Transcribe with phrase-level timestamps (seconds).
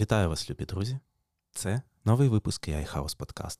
[0.00, 0.98] Вітаю вас, любі друзі!
[1.52, 3.58] Це новий випуск AI House Podcast.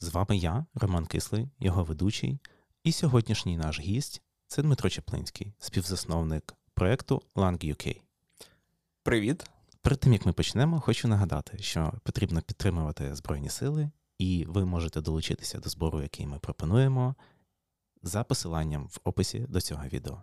[0.00, 2.38] З вами я, Роман Кислий, його ведучий,
[2.84, 8.00] і сьогоднішній наш гість це Дмитро Чеплинський, співзасновник проєкту Lang UK.
[9.02, 9.50] Привіт.
[9.82, 15.00] Перед тим як ми почнемо, хочу нагадати, що потрібно підтримувати Збройні Сили, і ви можете
[15.00, 17.14] долучитися до збору, який ми пропонуємо,
[18.02, 20.22] за посиланням в описі до цього відео.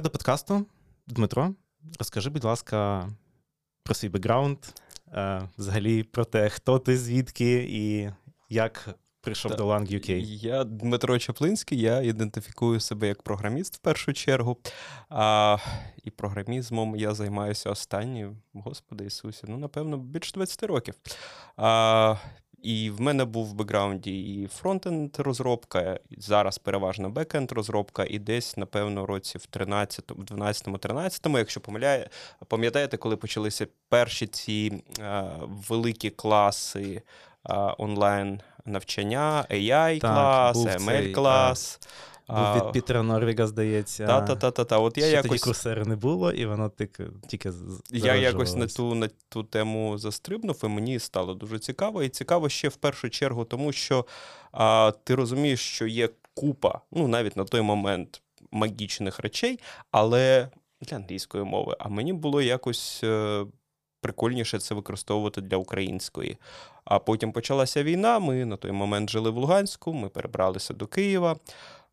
[0.00, 0.66] Тепер до подкасту.
[1.06, 1.54] Дмитро,
[1.98, 3.08] розкажи, будь ласка,
[3.82, 4.58] про свій бекграунд,
[5.12, 8.10] е, взагалі про те, хто ти, звідки і
[8.48, 8.88] як
[9.20, 10.10] прийшов Та, до lang-uk.
[10.24, 14.56] Я Дмитро Чаплинський, я ідентифікую себе як програміст в першу чергу.
[15.08, 15.56] А,
[16.04, 20.94] І програмізмом я займаюся останні, Господи Ісусі, ну, напевно, більше 20 років.
[21.56, 22.16] А,
[22.62, 28.56] І в мене був в бекграунді і фронтенд розробка, зараз переважно бекенд розробка, і десь,
[28.56, 32.08] напевно, році в 13, в 12-13, якщо помиляє,
[32.48, 35.22] пам'ятаєте, коли почалися перші ці а,
[35.68, 37.02] великі класи
[37.42, 41.12] а, онлайн навчання, AI клас, був ML цей,
[42.30, 44.06] Був від Пітера Норвіга, здається.
[44.06, 44.78] Та-та-та-та.
[44.78, 45.30] От я Ще якось...
[45.30, 47.52] тоді курсери не було, і воно тільки, тільки
[47.90, 52.02] Я якось на ту на ту тему застрибнув, і мені стало дуже цікаво.
[52.02, 54.06] І цікаво ще в першу чергу, тому що
[54.52, 60.48] а, ти розумієш, що є купа, ну навіть на той момент магічних речей, але
[60.80, 61.76] для англійської мови.
[61.78, 63.00] А мені було якось.
[63.04, 63.46] Е,
[64.02, 66.38] Прикольніше це використовувати для української.
[66.84, 68.18] А потім почалася війна.
[68.18, 71.36] Ми на той момент жили в Луганську, ми перебралися до Києва.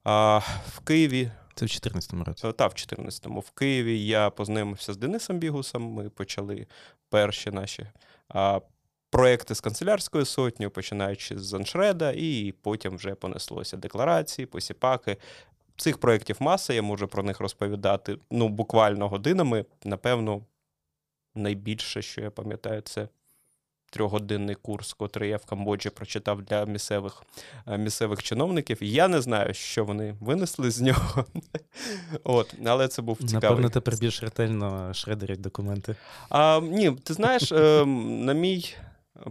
[0.09, 2.52] А, В Києві це в 14-му році.
[2.58, 5.83] та в 14-му в Києві я познайомився з Денисом Бігусом.
[5.83, 6.67] Ми почали
[7.09, 7.88] перші наші
[8.30, 8.59] а,
[9.09, 15.17] проекти з канцелярською сотнею, починаючи з Аншреда, і потім вже понеслося декларації, посіпаки.
[15.78, 19.66] Цих проєктів маса, я можу про них розповідати ну, буквально годинами.
[19.84, 20.41] Напевно,
[21.35, 23.07] найбільше, що я пам'ятаю, це
[23.97, 27.24] трьохгодинний курс, котрий я в Камбоджі прочитав для місцевих
[27.78, 28.78] місцевих чиновників.
[28.81, 31.25] Я не знаю, що вони винесли з нього.
[32.24, 33.41] От, Але це був цікавий.
[33.41, 35.96] Напевно, тепер більш ретельно шредерять документи.
[36.30, 38.75] А, Ні, ти знаєш, е, на мій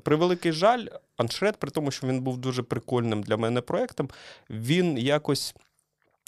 [0.03, 4.09] превеликий жаль, Аншред, при тому, що він був дуже прикольним для мене проєктом,
[4.51, 5.55] він якось.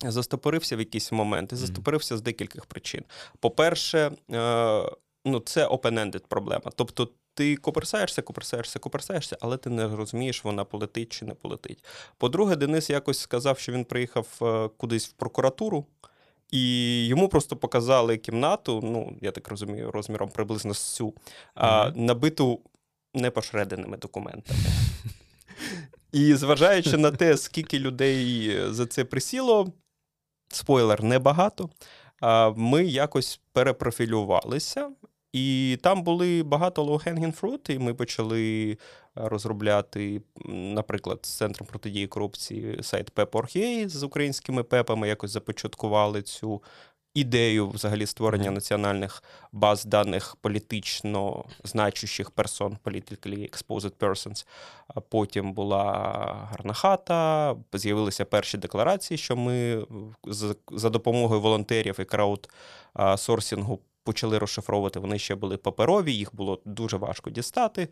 [0.04, 3.04] Застопорився в якийсь момент і застопорився з декількох причин.
[3.40, 4.82] По-перше, е,
[5.24, 6.70] ну, це open-ended проблема.
[6.76, 11.84] Тобто ти коперсаєшся, коперсаєшся, коперсаєшся, але ти не розумієш, вона полетить чи не полетить.
[12.16, 15.86] По-друге, Денис якось сказав, що він приїхав е, кудись в прокуратуру.
[16.50, 21.14] І йому просто показали кімнату, ну, я так розумію, розміром приблизно з цю,
[21.54, 22.60] а, набиту
[23.14, 24.60] непошреденими документами.
[26.12, 29.72] І зважаючи на те, скільки людей за це присіло,
[30.48, 31.70] спойлер, небагато,
[32.56, 34.90] ми якось перепрофілювалися
[35.32, 38.78] і там були багато low-hanging fruit, і ми почали
[39.14, 46.62] розробляти, наприклад, з центром протидії корупції сайт PEP.org.ua з українськими пепами, якось започаткували цю
[47.14, 49.22] ідею взагалі створення національних
[49.52, 54.46] баз даних політично значущих персон, politically exposed persons.
[55.08, 55.82] Потім була
[56.50, 59.86] гарна хата, з'явилися перші декларації, що ми
[60.72, 67.30] за допомогою волонтерів і краудсорсінгу почали розшифровувати, вони ще були паперові, їх було дуже важко
[67.30, 67.88] дістати.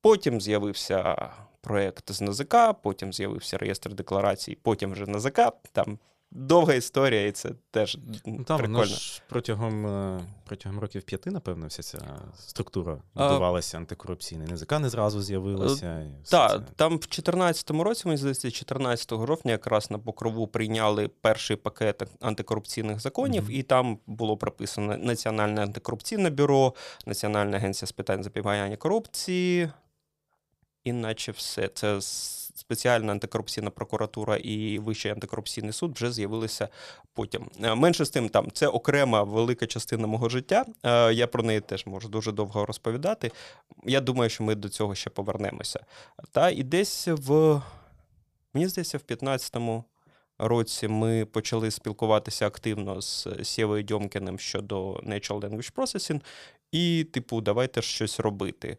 [0.00, 1.30] Потім з'явився
[1.60, 5.40] проєкт з НЗК, потім з'явився реєстр декларацій, потім вже НАЗК.
[5.72, 5.98] Там
[6.30, 8.84] довга історія, і це теж ну, Там, прикольно.
[8.84, 11.98] ж протягом е, протягом років п'яти, напевно, вся ця
[12.38, 14.44] структура будувалася антикорупційна.
[14.44, 16.06] НЗК не зразу з'явилася.
[16.30, 16.60] Так, це...
[16.76, 23.00] там в 2014 році, мені здається, 14 жовтня якраз на покрову прийняли перший пакет антикорупційних
[23.00, 23.58] законів, mm-hmm.
[23.58, 26.74] і там було прописано Національне антикорупційне бюро,
[27.06, 29.70] Національна агенція з питань запобігання корупції.
[30.84, 32.00] Іначе все це
[32.60, 36.68] спеціальна антикорупційна прокуратура і Вищий антикорупційний суд вже з'явилися
[37.14, 37.50] потім.
[37.62, 40.64] Е, менше з тим, там це окрема велика частина мого життя.
[40.82, 43.30] Е, я про неї теж можу дуже довго розповідати.
[43.84, 45.80] Я думаю, що ми до цього ще повернемося.
[46.32, 47.62] Та і десь в
[48.54, 49.84] мені здається, в 15-му
[50.38, 56.20] році ми почали спілкуватися активно з Сєвою Дьомкіним щодо Natural Language Processing,
[56.72, 58.76] і, типу, давайте щось робити.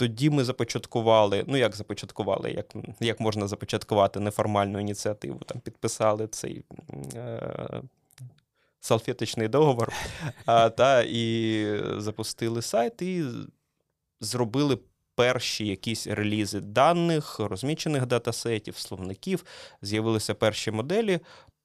[0.00, 6.64] Тоді ми започаткували, ну як започаткували, як як можна започаткувати неформальну ініціативу, там підписали цей
[7.14, 7.82] е,
[8.80, 9.92] салфеточний договор,
[10.46, 11.66] а, та, і
[11.96, 13.24] запустили сайт, і
[14.20, 14.78] зробили
[15.14, 19.44] перші якісь релізи даних, розмічених датасетів, словників,
[19.82, 21.20] з'явилися перші моделі.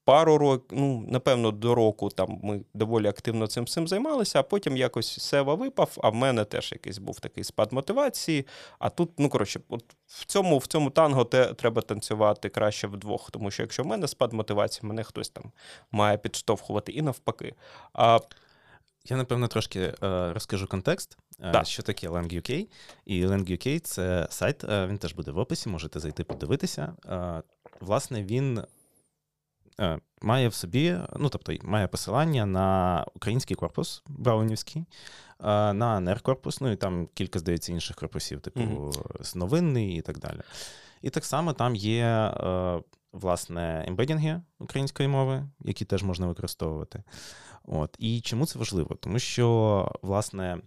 [0.05, 4.77] Пару років, ну, напевно, до року там ми доволі активно цим всім займалися, а потім
[4.77, 8.47] якось сева випав, а в мене теж якийсь був такий спад мотивації.
[8.79, 13.31] А тут, ну коротше, от в цьому в цьому танго те, треба танцювати краще вдвох,
[13.31, 15.51] тому що якщо в мене спад мотивації, мене хтось там
[15.91, 17.53] має підштовхувати і навпаки.
[17.93, 18.19] А
[19.09, 19.93] я, напевно, трошки е,
[20.33, 21.63] розкажу контекст, е, Да.
[21.63, 22.67] що таке LangUK.
[23.05, 26.93] І LangUK— це сайт, е, він теж буде в описі, можете зайти подивитися.
[27.05, 27.41] Е,
[27.79, 28.61] власне, він
[30.22, 34.81] має в собі, ну, тобто, має посилання на український корпус браунівський,
[35.39, 38.92] е, на NER-корпус, ну і там кілька, здається, інших корпусів, типу Мгм.
[39.36, 40.39] новинний і так далі.
[41.01, 42.81] І так само там є, е,
[43.12, 47.04] власне, ембедінги української мови, які теж можна використовувати.
[47.63, 47.95] От.
[48.00, 48.95] І чому це важливо?
[48.95, 50.57] Тому що, власне,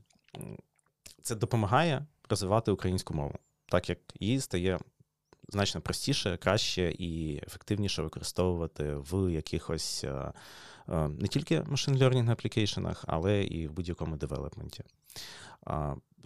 [1.22, 3.34] це допомагає розвивати українську мову,
[3.66, 4.78] так як її стає
[5.48, 10.32] значно простіше, краще і ефективніше використовувати в якихось е,
[10.88, 14.84] е, не тільки машин learning аплікейшенах, але і в будь-якому девелопменті.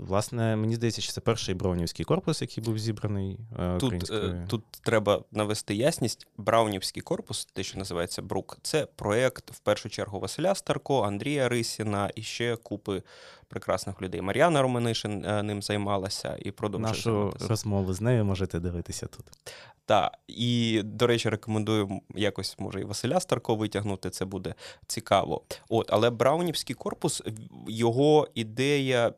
[0.06, 4.64] Власне, мені здається, що це перший браунівський корпус, який був зібраний е, Тут, е, тут
[4.70, 6.26] треба навести ясність.
[6.36, 12.10] Браунівський корпус, те, що називається Брук, це проєкт в першу чергу Василя Старко, Андрія Рисіна
[12.14, 13.02] і ще купи
[13.48, 14.20] прекрасних людей.
[14.20, 17.48] Мар'яна Романишин е, ним займалася і продовжує Нашу займатися.
[17.48, 19.26] розмову з нею можете дивитися тут.
[19.86, 24.54] Так, і, до речі, рекомендую якось, може, і Василя Старко витягнути, це буде
[24.86, 25.42] цікаво.
[25.68, 27.22] От, але Браунівський корпус,
[27.68, 29.12] його ідея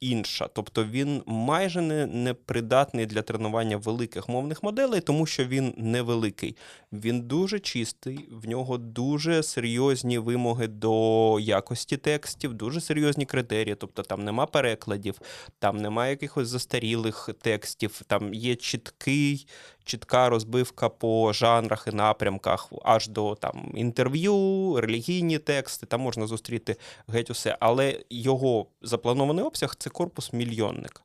[0.00, 0.48] інша.
[0.52, 6.56] Тобто він майже не, не придатний для тренування великих мовних моделей, тому що він невеликий.
[6.92, 13.74] Він дуже чистий, в нього дуже серйозні вимоги до якості текстів, дуже серйозні критерії.
[13.74, 15.20] Тобто там нема перекладів,
[15.58, 19.46] там немає якихось застарілих текстів, там є чіткий,
[19.88, 25.86] чітка розбивка по жанрах і напрямках, аж до там інтерв'ю, релігійні тексти.
[25.86, 26.76] Там можна зустріти
[27.08, 27.56] геть усе.
[27.60, 31.02] Але його запланований обсяг це корпус мільйонник.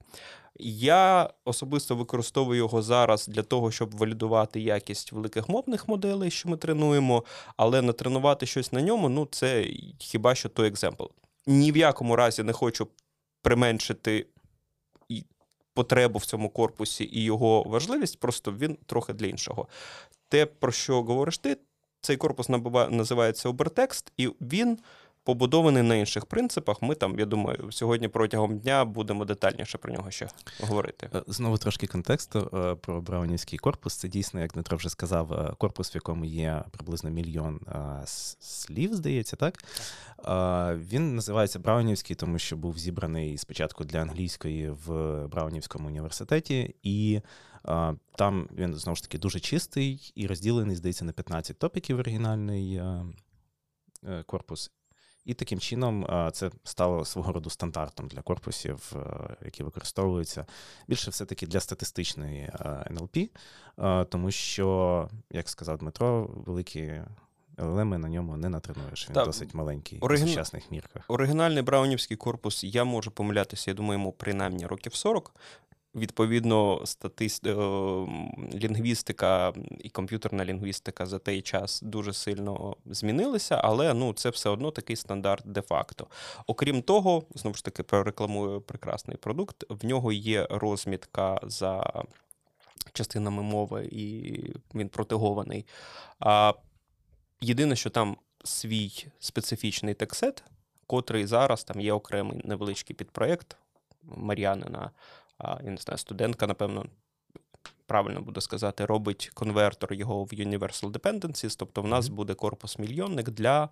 [0.60, 6.58] Я особисто використовую його зараз для того, щоб валідувати якість великих мовних моделей, що ми
[6.58, 7.24] тренуємо,
[7.58, 9.66] але натренувати щось на ньому ну це
[10.00, 11.04] хіба що той екземпл.
[11.48, 12.88] Ні в якому разі не хочу
[13.42, 14.26] применшити
[15.74, 19.68] потребу в цьому корпусі і його важливість, просто він трохи для іншого.
[20.30, 21.58] Те, про що говориш ти,
[22.02, 24.78] цей корпус набуває називається Обертекст, і він
[25.24, 26.82] побудований на інших принципах.
[26.82, 30.28] Ми там, я думаю, сьогодні протягом дня будемо детальніше про нього ще
[30.62, 31.10] говорити.
[31.16, 33.96] Е, Знову трошки контексту е, про Браунівський корпус.
[33.96, 37.60] Це дійсно, як Дмитро вже сказав, е, корпус, в якому є приблизно мільйон
[38.40, 39.64] слів, здається, так?
[40.78, 47.22] Він називається Браунівський, тому що був зібраний спочатку для англійської в Браунівському університеті, і
[48.16, 52.82] там він знову ж таки дуже чистий і розділений, здається, на 15 топіків оригінальний
[54.26, 54.72] корпус.
[55.26, 60.46] І таким чином е, це стало свого роду стандартом для корпусів, е, які використовуються
[60.88, 62.86] більше все-таки для статистичної е,
[63.80, 67.02] е, тому що, як сказав Дмитро, великі
[67.58, 69.08] LLM на ньому не натренуєш.
[69.10, 71.06] Він Так, досить маленький оригін- у сучасних мірках.
[71.08, 75.36] Оригінальний браунівський корпус, я можу помилятися, я думаю, йому принаймні років 40.
[75.96, 77.48] Відповідно, статист...
[77.48, 77.54] е,
[78.54, 84.72] лінгвістика і комп'ютерна лінгвістика за той час дуже сильно змінилися, але ну, це все одно
[84.72, 86.08] такий стандарт де-факто.
[86.48, 89.64] Окрім того, знову ж таки, прорекламую прекрасний продукт.
[89.70, 92.04] В нього є розмітка за
[92.94, 94.40] частинами мови, і
[94.76, 95.66] він протегований.
[96.20, 96.54] А
[97.42, 100.44] єдине, що там свій специфічний тексет,
[100.88, 103.58] котрий зараз там є окремий невеличкий підпроєкт
[104.04, 104.92] Мар'янина,
[105.40, 106.86] я не знаю, студентка, напевно,
[107.86, 113.30] правильно буде сказати, робить конвертор його в Universal Dependencies, тобто в нас буде корпус мільйонник
[113.30, 113.70] для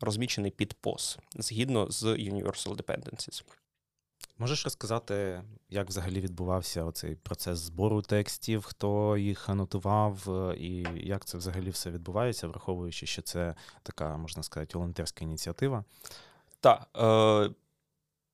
[0.00, 3.44] розмічений під POS, згідно з Universal Dependencies.
[4.38, 11.24] Можеш розказати, як взагалі відбувався оцей процес збору текстів, хто їх анотував, е, і як
[11.24, 15.84] це взагалі все відбувається, враховуючи, що це така, можна сказати, волонтерська ініціатива.
[16.60, 17.50] Так, е,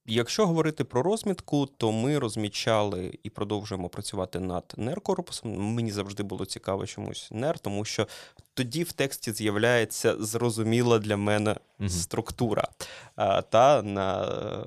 [0.09, 5.57] якщо говорити про розмітку, то ми розмічали і продовжуємо працювати над NER-корпусом.
[5.59, 8.09] Мені завжди було цікаво чомусь NER, тому що
[8.55, 11.89] тоді в тексті з'являється зрозуміла для мене Мгм.
[11.89, 12.69] структура.
[13.17, 14.65] А, та на, е,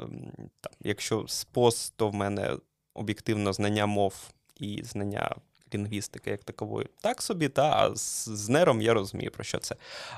[0.62, 1.20] там, якщо
[1.54, 2.58] POS, то в мене
[2.94, 4.14] об'єктивно знання мов
[4.60, 5.36] і знання
[5.76, 6.88] лінгвістики як такової.
[7.02, 9.76] Так собі, та, а з, з нером я розумію, про що це.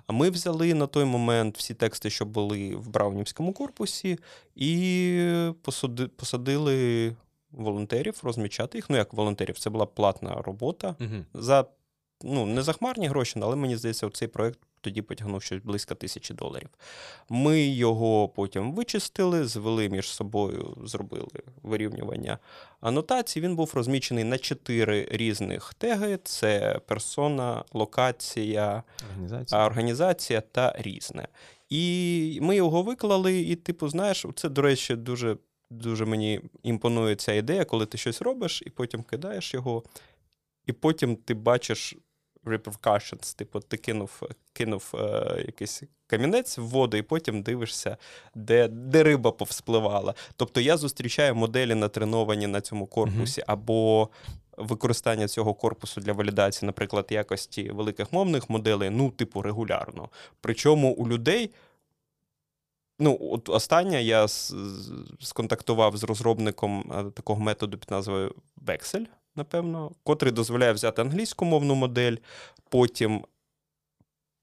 [0.08, 4.20] А ми взяли на той момент всі тексти, що були в Браунівському корпусі,
[4.56, 7.16] і посади, посадили
[7.52, 8.90] волонтерів розмічати їх.
[8.90, 10.96] Ну, як волонтерів, це була платна робота.
[11.00, 11.44] Угу.
[11.44, 11.66] За
[12.24, 16.70] ну, не захмарні гроші, але мені здається, цей проект тоді потягнув щось близько тисячі доларів.
[17.30, 21.28] Ми його потім вичистили, звели між собою, зробили
[21.64, 22.40] вирівнювання
[22.82, 23.42] анотацій.
[23.42, 29.66] Він був розмічений на чотири різних теги: це персона, локація, Організація.
[29.66, 31.28] організація та різне.
[31.70, 35.38] І ми його виклали, і, типу, знаєш, це, до речі, дуже.
[35.70, 39.84] Дуже мені імпонує ця ідея, коли ти щось робиш, і потім кидаєш його,
[40.66, 41.96] і потім ти бачиш
[42.46, 44.22] repercussions, типу, ти кинув,
[44.54, 47.98] кинув е, якийсь камінець в воду, і потім дивишся,
[48.36, 50.14] де, де риба повспливала.
[50.36, 54.10] Тобто я зустрічаю моделі, натреновані на цьому корпусі, або
[54.58, 60.10] використання цього корпусу для валідації, наприклад, якості великих мовних моделей, ну, типу, регулярно.
[60.42, 61.52] Причому у людей.
[63.00, 64.28] Ну, от останнє я
[65.22, 68.36] сконтактував з розробником е, такого методу під назвою
[68.66, 69.06] Vexel,
[69.36, 72.16] напевно, котрий дозволяє взяти англійську мовну модель,
[72.70, 73.26] потім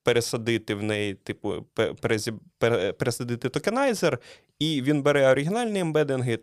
[0.03, 1.63] пересадити в неї, типу,
[2.99, 4.19] пересадити токенайзер,
[4.59, 6.39] і він бере оригінальні ембединги,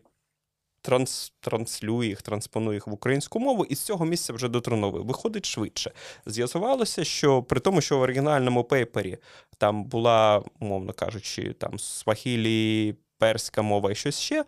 [0.82, 5.04] транс, транслює їх, транспонує їх в українську мову, і з цього місця вже дотреновує.
[5.04, 5.92] Виходить швидше.
[6.25, 9.17] З'ясувалося, що при тому, що в оригінальному paper і
[9.58, 14.46] там була, умовно кажучи, там свахілі, перська мова і щось ще,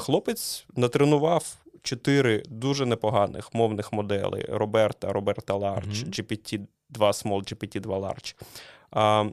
[0.00, 6.10] хлопець натренував чотири дуже непоганих мовних моделей RoBERTa, RoBERTa Large, Мгм.
[6.10, 6.66] GPT-2
[6.98, 8.34] Small, GPT-2 Large.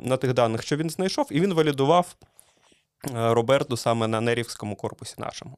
[0.07, 2.15] На тих даних, що він знайшов, і він валідував
[3.15, 5.57] е, Роберту саме на нерівському корпусі нашому.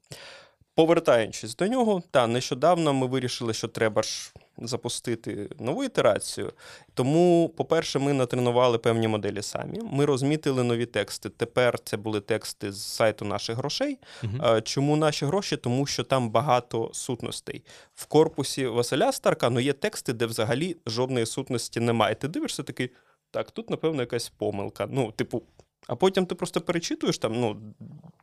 [0.75, 6.53] Повертаючись до нього, та нещодавно ми вирішили, що треба ж запустити нову ітерацію.
[6.93, 9.79] Тому, по-перше, ми натренували певні моделі самі.
[9.91, 11.29] Ми розмітили нові тексти.
[11.29, 13.99] Тепер це були тексти з сайту наших грошей.
[14.43, 15.57] Е, Чому наші гроші?
[15.57, 17.63] Тому що там багато сутностей.
[17.95, 22.15] В корпусі Василя Старкану є тексти, де взагалі жодної сутності немає.
[22.15, 22.89] Ти дивишся такий,
[23.31, 24.87] так, тут, напевно, якась помилка.
[24.91, 25.43] Ну, типу,
[25.87, 27.57] а потім ти просто перечитуєш там ну,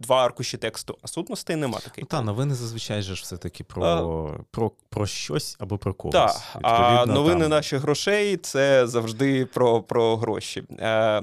[0.00, 2.04] два аркуші тексту, а сутностей нема такий.
[2.04, 6.12] Ну, та, новини зазвичай же ж все-таки про, А- про, про щось або про когось.
[6.12, 10.64] Так, а новини там- наших грошей це завжди про, про гроші.
[10.80, 11.22] Е,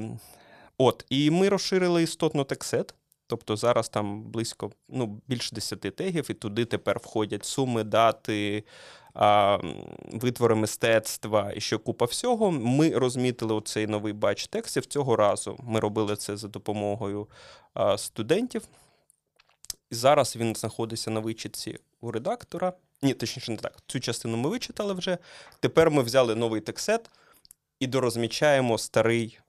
[0.78, 2.94] от, і ми розширили істотно тексет.
[3.28, 8.64] Тобто зараз там близько ну, більше 10 тегів, і туди тепер входять суми, дати,
[10.12, 12.52] витвори мистецтва і ще купа всього.
[12.52, 14.86] Ми розмітили оцей новий бач текстів.
[14.86, 17.28] Цього разу ми робили це за допомогою
[17.98, 18.68] студентів.
[19.92, 22.74] І зараз він знаходиться на вичітці у редактора.
[23.02, 23.78] Ні, точніше, не так.
[23.88, 25.18] Цю частину ми вичитали вже.
[25.60, 27.10] Тепер ми взяли новий тексет
[27.80, 29.40] і дорозмічаємо старий,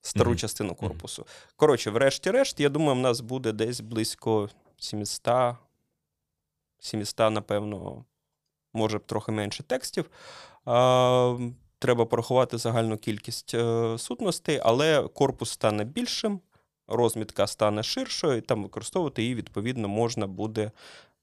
[0.00, 0.38] стару Мгм.
[0.38, 1.26] частину корпусу.
[1.56, 5.56] Коротше, врешті-решт, я думаю, в нас буде десь близько 700,
[6.78, 8.04] 700, напевно,
[8.74, 10.10] може трохи менше текстів.
[11.78, 16.40] Треба порахувати загальну кількість е, сутностей, але корпус стане більшим,
[16.88, 20.70] розмітка стане ширшою, і там використовувати її, відповідно, можна буде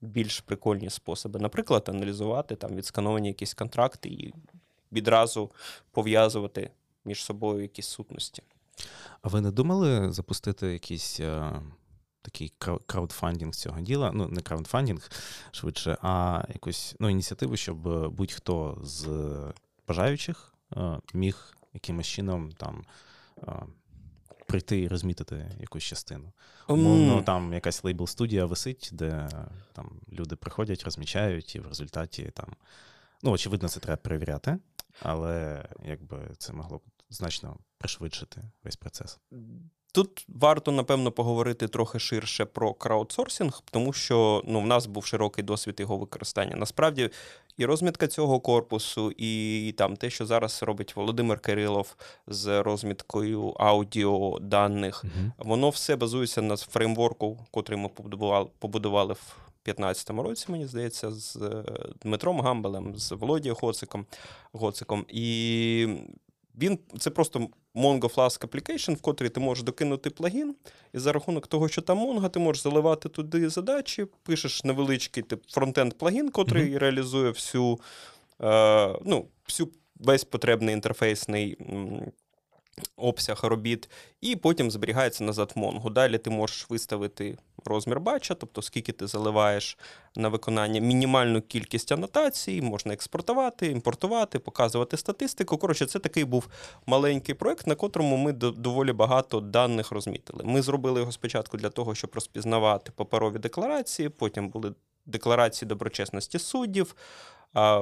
[0.00, 1.40] більш прикольні способи.
[1.40, 4.34] Наприклад, аналізувати там відскановані якісь контракти і
[4.92, 5.50] відразу
[5.90, 6.70] пов'язувати
[7.04, 8.42] між собою якісь сутності.
[9.22, 11.52] А ви не думали запустити якийсь е,
[12.22, 14.10] такий крау- краудфандинг цього діла?
[14.14, 15.10] Ну, не краудфандинг
[15.52, 19.08] швидше, а якусь ну, ініціативу, щоб е, будь-хто з
[19.88, 22.84] бажаючих е, міг якимось чином там.
[23.42, 23.52] е,
[24.46, 26.32] Прийти і розмітити якусь частину.
[26.68, 27.24] Умовно, М.
[27.24, 29.28] там якась лейбл-студія висить, де
[29.72, 32.46] там люди приходять, розмічають, і в результаті там.
[33.22, 34.58] Ну, очевидно, це треба перевіряти,
[35.00, 39.18] але якби це могло б значно пришвидшити весь процес.
[39.92, 45.44] Тут варто, напевно, поговорити трохи ширше про краудсорсинг, тому що ну, в нас був широкий
[45.44, 46.56] досвід його використання.
[46.56, 47.10] Насправді,
[47.56, 51.96] і розмітка цього корпусу, і там те, що зараз робить Володимир Кирилов
[52.26, 55.32] з розміткою аудіо даних, Угу.
[55.38, 61.36] воно все базується на фреймворку, котрий ми побудували, побудували в 2015 році, мені здається, з
[61.36, 61.64] е,
[62.02, 64.06] Дмитром Гамбелем, з Володією Хоциком,
[64.52, 65.04] Гоциком.
[65.08, 65.88] І
[66.58, 70.54] він це просто Mongo Flask Application, в котрий ти можеш докинути плагін,
[70.92, 75.42] і за рахунок того, що там Mongo, ти можеш заливати туди задачі, пишеш невеличкий тип
[75.48, 77.80] фронтенд плагін, котрий реалізує всю,
[78.40, 81.56] е, ну, всю весь потребний інтерфейсний
[82.96, 85.90] обсяг робіт, і потім зберігається назад в Монгу.
[85.90, 89.78] Далі ти можеш виставити розмір бача, тобто скільки ти заливаєш
[90.16, 95.58] на виконання мінімальну кількість анотацій, можна експортувати, імпортувати, показувати статистику.
[95.58, 96.48] Коротше, це такий був
[96.86, 100.44] маленький проект, на котрому ми доволі багато даних розмітили.
[100.44, 104.74] Ми зробили його спочатку для того, щоб розпізнавати паперові декларації, потім були
[105.06, 106.94] декларації доброчесності суддів.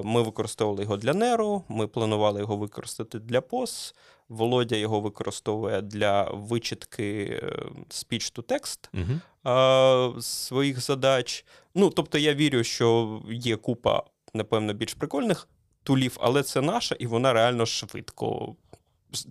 [0.04, 3.94] Ми використовували його для неру, ми планували його використати для POS.
[4.30, 7.46] Володя його використовує для вичитки е,
[7.88, 10.22] speech to text угу.
[10.22, 11.44] своїх задач.
[11.74, 14.02] Ну, тобто, я вірю, що є купа,
[14.34, 15.48] напевно, більш прикольних
[15.82, 18.56] тулів, але це наша, і вона реально швидко.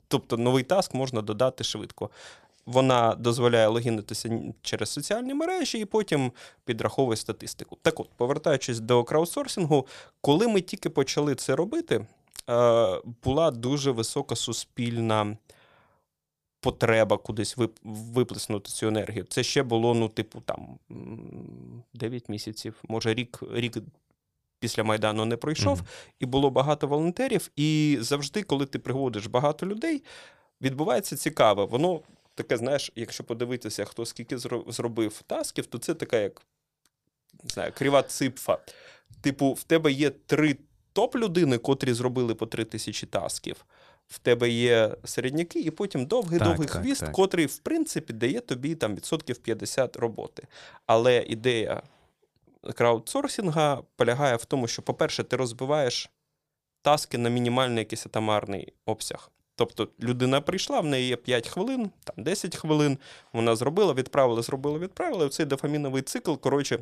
[0.08, 2.10] Тобто новий таск можна додати швидко.
[2.66, 6.32] Вона дозволяє логінитися через соціальні мережі і потім
[6.66, 7.78] підраховує статистику.
[7.82, 9.88] Так от, повертаючись до краудсорсингу,
[10.22, 12.06] коли ми тільки почали це робити, е,
[13.24, 15.38] була дуже висока суспільна
[16.60, 19.26] потреба кудись виплеснути цю енергію.
[19.30, 20.80] Це ще було, ну, типу, там
[21.94, 23.78] 9 місяців, може, рік, рік.
[24.62, 26.12] Після Майдану не пройшов, mm-hmm.
[26.20, 27.52] і було багато волонтерів.
[27.56, 30.04] І завжди, коли ти приводиш багато людей,
[30.62, 31.66] відбувається цікаве.
[31.66, 32.02] Воно
[32.36, 36.42] таке, знаєш, якщо подивитися, хто скільки зробив тасків, то це така, як
[37.44, 38.58] не знаю, крива ципфа.
[39.22, 40.58] Типу, в тебе є три
[41.00, 43.66] топ-людини, котрі зробили по три тисячі тасків.
[44.08, 48.76] В тебе є середняки, і потім довгий-довгий так, хвіст, так, котрий, в принципі, дає тобі
[48.76, 50.48] там відсотків 50 роботи.
[50.86, 51.82] Але ідея
[52.76, 56.10] краудсорсінга полягає в тому, що, по-перше, ти розбиваєш
[56.82, 59.32] таски на мінімальний якийсь атомарний обсяг.
[59.56, 62.98] Тобто людина прийшла, в неї є 5 хвилин, там 10 хвилин,
[63.34, 65.26] вона зробила, відправила, зробила, відправила.
[65.26, 66.80] І цей дофаміновий цикл, коротше,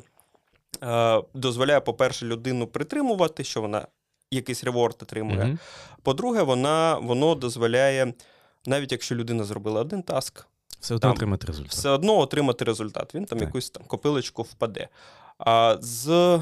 [0.82, 3.86] е, дозволяє, по-перше, людину притримувати, що вона
[4.30, 5.40] якийсь реворд отримує.
[5.40, 5.58] Mm-hmm.
[6.02, 8.14] По-друге, вона, воно дозволяє,
[8.66, 10.46] навіть якщо людина зробила один таск,
[10.80, 11.72] все одно там, отримати результат.
[11.72, 13.14] Все одно отримати результат.
[13.14, 13.48] Він там так.
[13.48, 14.88] якусь там копилочку впаде.
[15.38, 16.40] А з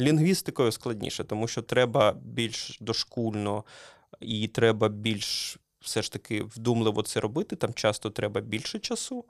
[0.00, 3.64] лінгвістикою складніше, тому що треба більш дошкульно
[4.20, 7.56] і треба більш все ж таки вдумливо це робити.
[7.56, 9.24] Там часто треба більше часу.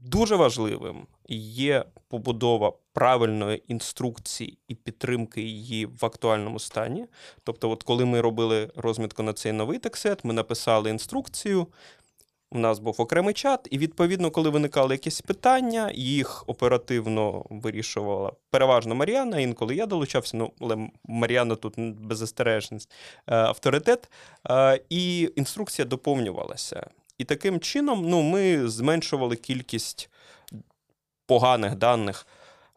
[0.00, 7.06] Дуже важливим є побудова правильної інструкції і підтримки її в актуальному стані.
[7.44, 11.66] Тобто, от коли ми робили розмітку на цей новий тексет, ми написали інструкцію,
[12.52, 18.94] у нас був окремий чат, і відповідно, коли виникали якісь питання, їх оперативно вирішувала переважно
[18.94, 19.40] Мар'яна.
[19.40, 22.90] Інколи я долучався, ну але Мар'яна тут беззастережність,
[23.26, 24.10] е, авторитет,
[24.50, 26.90] е, і інструкція доповнювалася.
[27.20, 30.10] І таким чином ну, ми зменшували кількість
[31.26, 32.26] поганих даних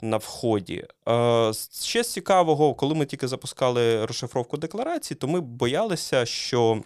[0.02, 0.86] на вході.
[1.08, 1.54] Е,
[1.84, 6.84] ще з цікавого, коли ми тільки запускали розшифровку декларації, то ми боялися, що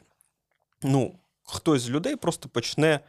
[0.84, 3.00] ну, хтось з людей просто почне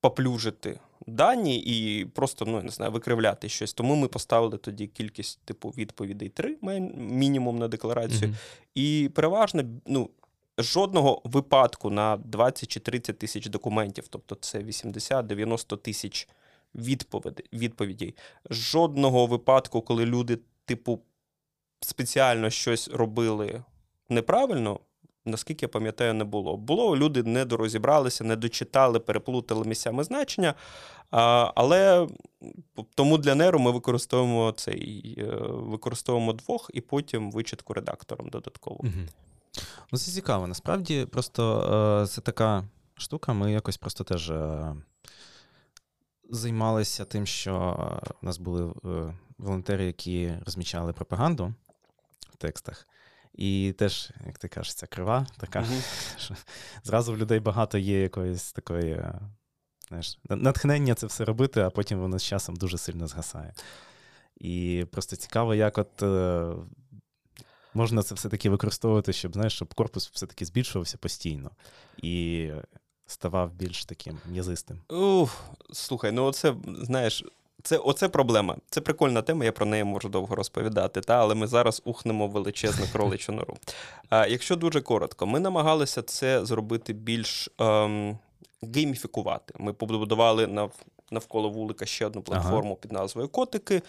[0.00, 3.72] поплюжити дані і просто ну, не знаю, викривляти щось.
[3.72, 6.56] Тому ми поставили тоді кількість типу відповідей 3,
[6.96, 8.30] мінімум на декларацію.
[8.30, 8.36] Mm-hmm.
[8.74, 10.10] І переважно, ну.
[10.58, 16.28] Жодного випадку на 20 чи 30 тисяч документів, тобто це 80-90 тисяч
[17.52, 18.14] відповідей.
[18.50, 21.00] Жодного випадку, коли люди, типу,
[21.80, 23.62] спеціально щось робили
[24.08, 24.80] неправильно,
[25.24, 26.56] наскільки я пам'ятаю, не було.
[26.56, 30.54] Було, люди не дорозібралися, не дочитали, переплутали місцями значення.
[31.10, 32.08] А, Але
[32.94, 38.80] тому для неру ми використовуємо цей е, використовуємо двох і потім вичитку редактором додатково.
[38.80, 39.08] Угу.
[39.92, 40.46] Ну, Це цікаво.
[40.46, 41.60] Насправді, просто
[42.02, 42.64] е, це така
[42.94, 43.32] штука.
[43.32, 44.30] Ми якось просто теж.
[44.30, 44.74] Е,
[46.30, 47.76] займалися тим, що
[48.22, 48.72] у нас були
[49.38, 51.54] волонтери, які розмічали пропаганду
[52.30, 52.88] в текстах.
[53.34, 55.60] І теж, як ти кажеш, ця крива така.
[55.60, 56.18] Mm-hmm.
[56.18, 56.34] що
[56.84, 59.20] Зразу в людей багато є якоїсь такої е,
[59.88, 63.54] знаєш, натхнення це все робити, а потім воно з часом дуже сильно згасає.
[64.36, 66.52] І просто цікаво, як от е,
[67.76, 71.50] можна це все-таки використовувати, щоб знаєш, щоб корпус все-таки збільшувався постійно
[72.02, 72.48] і
[73.06, 74.78] ставав більш таким м'язистим.
[74.88, 77.24] Ух, Слухай, ну оце, знаєш,
[77.62, 78.56] це оце проблема.
[78.70, 82.86] Це прикольна тема, я про неї можу довго розповідати, та, але ми зараз ухнемо величезну
[82.92, 83.56] кроличу нору.
[84.08, 88.18] А, Якщо дуже коротко, ми намагалися це зробити більш ем,
[88.62, 89.54] гейміфікувати.
[89.58, 90.72] Ми побудували нав,
[91.10, 92.80] навколо вулика ще одну платформу ага.
[92.80, 93.82] під назвою Котики.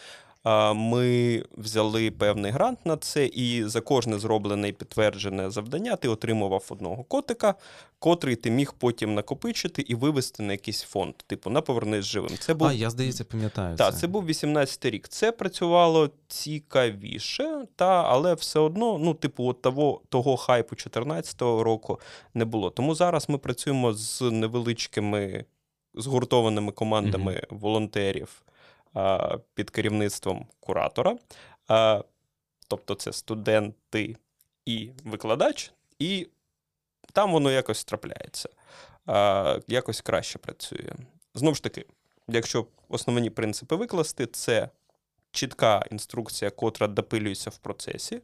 [0.76, 6.66] Ми взяли певний грант на це, і за кожне зроблене і підтверджене завдання ти отримував
[6.70, 7.56] одного котика,
[8.00, 12.38] котрий ти міг потім накопичити і вивести на якийсь фонд, типу на повернись живим.
[12.40, 12.68] Це був...
[12.68, 13.76] А, я здається, пам'ятаю.
[13.78, 14.00] Так, це.
[14.00, 15.08] це був 18-й рік.
[15.08, 22.00] Це працювало цікавіше, та, але все одно, ну, типу, от того того хайпу 14-го року
[22.34, 22.70] не було.
[22.70, 25.46] Тому зараз ми працюємо з невеличкими
[25.94, 27.60] згуртованими командами mm-hmm.
[27.60, 28.44] волонтерів
[29.54, 31.18] під керівництвом куратора.
[32.68, 34.16] Тобто це студенти
[34.66, 36.28] і викладач, і
[37.14, 38.50] там воно якось трапляється,
[39.68, 40.94] якось краще працює.
[41.36, 41.86] Знову ж таки,
[42.28, 44.70] якщо основні принципи викласти, це
[45.32, 48.22] чітка інструкція, котра допилюється в процесі,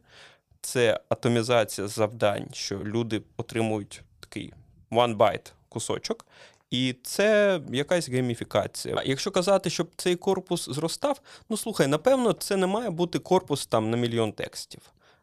[0.60, 4.52] це атомізація завдань, що люди отримують такий
[4.90, 6.26] one byte кусочок,
[6.74, 9.02] і це якась гейміфікація.
[9.04, 13.90] Якщо казати, щоб цей корпус зростав, ну слухай, напевно, це не має бути корпус там
[13.90, 14.80] на мільйон текстів.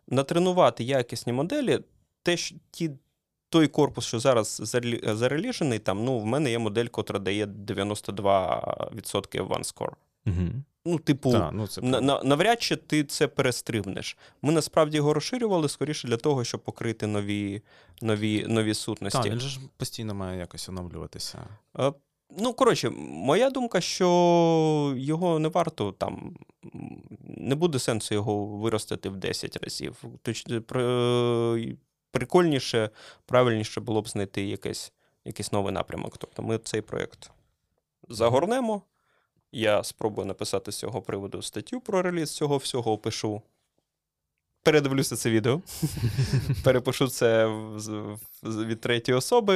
[0.08, 1.80] Натренувати якісні моделі,
[2.24, 2.36] те,
[2.72, 2.92] ті.
[3.50, 4.62] Той корпус, що зараз
[5.04, 9.94] зареліжений, там ну в мене є модель, котра дає 92% OneScore.
[10.26, 10.48] Угу.
[10.86, 14.18] Ну, типу, Та, ну, це на, на, навряд чи ти це перестрибнеш.
[14.42, 17.62] Ми насправді його розширювали скоріше для того, щоб покрити нові
[18.02, 19.20] нові, нові сутності.
[19.20, 21.48] Так, він же ж постійно має якось оновлюватися.
[21.74, 21.92] А,
[22.38, 26.36] ну, коротше, моя думка, що його не варто там,
[27.24, 30.04] не буде сенсу його виростити в 10 разів.
[30.22, 30.62] Точно,
[32.12, 32.90] прикольніше,
[33.26, 34.94] правильніше було б знайти якийсь,
[35.26, 36.18] якийсь новий напрямок.
[36.18, 37.32] Тобто ми цей проєкт
[38.10, 38.82] загорнемо.
[39.52, 43.42] Я спробую написати з цього приводу статтю про реліз цього всього, опишу.
[44.64, 45.62] Передивлюся це відео.
[46.64, 47.48] Перепишу це
[48.44, 49.56] від третьої особи.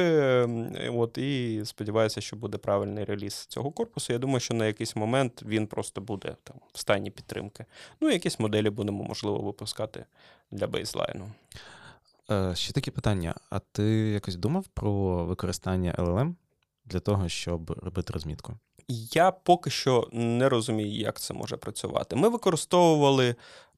[0.88, 4.12] От, І сподіваюся, що буде правильний реліз цього корпусу.
[4.12, 7.64] Я думаю, що на якийсь момент він просто буде там в стані підтримки.
[8.00, 10.04] Ну, якісь моделі будемо, можливо, випускати
[10.50, 11.32] для бейзлайну.
[12.30, 16.34] Е, ще таке питання: а ти якось думав про використання LLM
[16.84, 18.58] для того, щоб робити розмітку?
[18.88, 22.16] Я поки що не розумію, як це може працювати.
[22.16, 23.36] Ми використовували,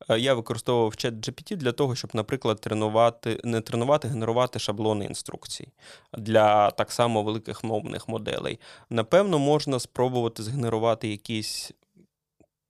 [0.08, 5.68] е, я використовував чат GPT для того, щоб, наприклад, тренувати, не тренувати, генерувати шаблони інструкцій
[6.12, 8.60] для так само великих мовних моделей.
[8.90, 11.72] Напевно, можна спробувати згенерувати якісь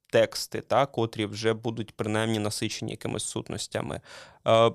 [0.06, 4.00] тексти, та, котрі вже будуть принаймні насичені якимись сутностями.
[4.46, 4.72] Е,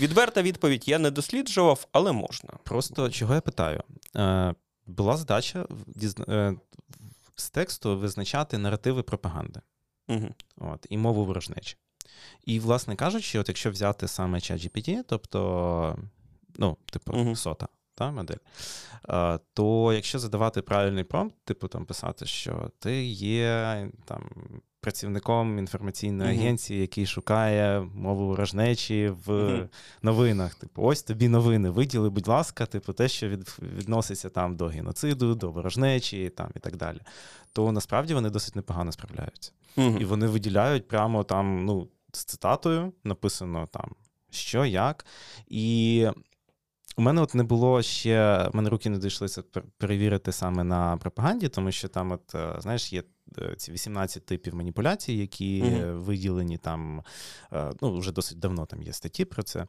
[0.00, 2.50] відверта відповідь я не досліджував, але можна.
[2.62, 3.82] Просто чого я питаю?
[4.16, 4.54] Е,
[4.86, 5.66] була задача
[6.28, 6.54] е,
[7.36, 9.60] з тексту визначати наративи пропаганди
[10.08, 10.28] угу.
[10.56, 11.76] От, і мову ворожнечі.
[12.44, 15.98] І, власне кажучи, от якщо взяти саме ChatGPT, тобто,
[16.56, 17.36] ну, типу, угу.
[17.36, 18.36] сота та, модель,
[19.54, 24.30] то якщо задавати правильний промпт, типу там писати, що ти є там
[24.86, 26.40] працівником інформаційної mm-hmm.
[26.40, 29.68] агенції, який шукає мову ворожнечі в mm-hmm.
[30.02, 30.54] новинах.
[30.54, 31.70] Типу, ось тобі новини.
[31.70, 36.58] Виділи, будь ласка, типу, те, що від, відноситься там до геноциду, до ворожнечі там, і
[36.58, 36.98] так далі.
[37.52, 39.52] То насправді вони досить непогано справляються.
[39.76, 39.98] Mm-hmm.
[39.98, 43.94] І вони виділяють прямо там, ну, з цитатою написано там,
[44.30, 45.06] що, як.
[45.48, 46.08] І.
[46.96, 49.42] У мене от не було ще, в мене руки не дійшли це
[49.78, 53.02] перевірити саме на пропаганді, тому що там, от, е, знаєш, є
[53.38, 57.02] Е, ці 18 типів маніпуляцій, які mm виділені там,
[57.52, 59.66] е, ну, вже досить давно там є статті про це.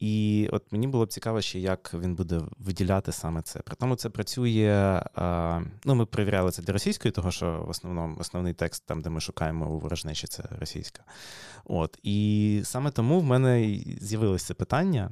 [0.00, 3.60] І от мені було б цікаво, ще як він буде виділяти саме це.
[3.60, 5.02] При тому це працює.
[5.84, 9.20] Ну, ми перевіряли це для російської, того що в основному основний текст, там, де ми
[9.20, 11.04] шукаємо у ворожнечі, це російська.
[11.64, 11.98] От.
[12.02, 15.10] І саме тому в мене з'явилося питання.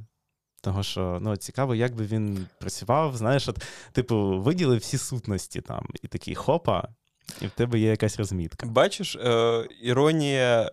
[0.61, 5.87] Того, що ну, цікаво, як би він працював, знаєш, от, типу, виділив всі сутності там,
[6.03, 6.89] і такий хопа,
[7.41, 8.67] і в тебе є якась розмітка.
[8.67, 10.71] Бачиш, е, іронія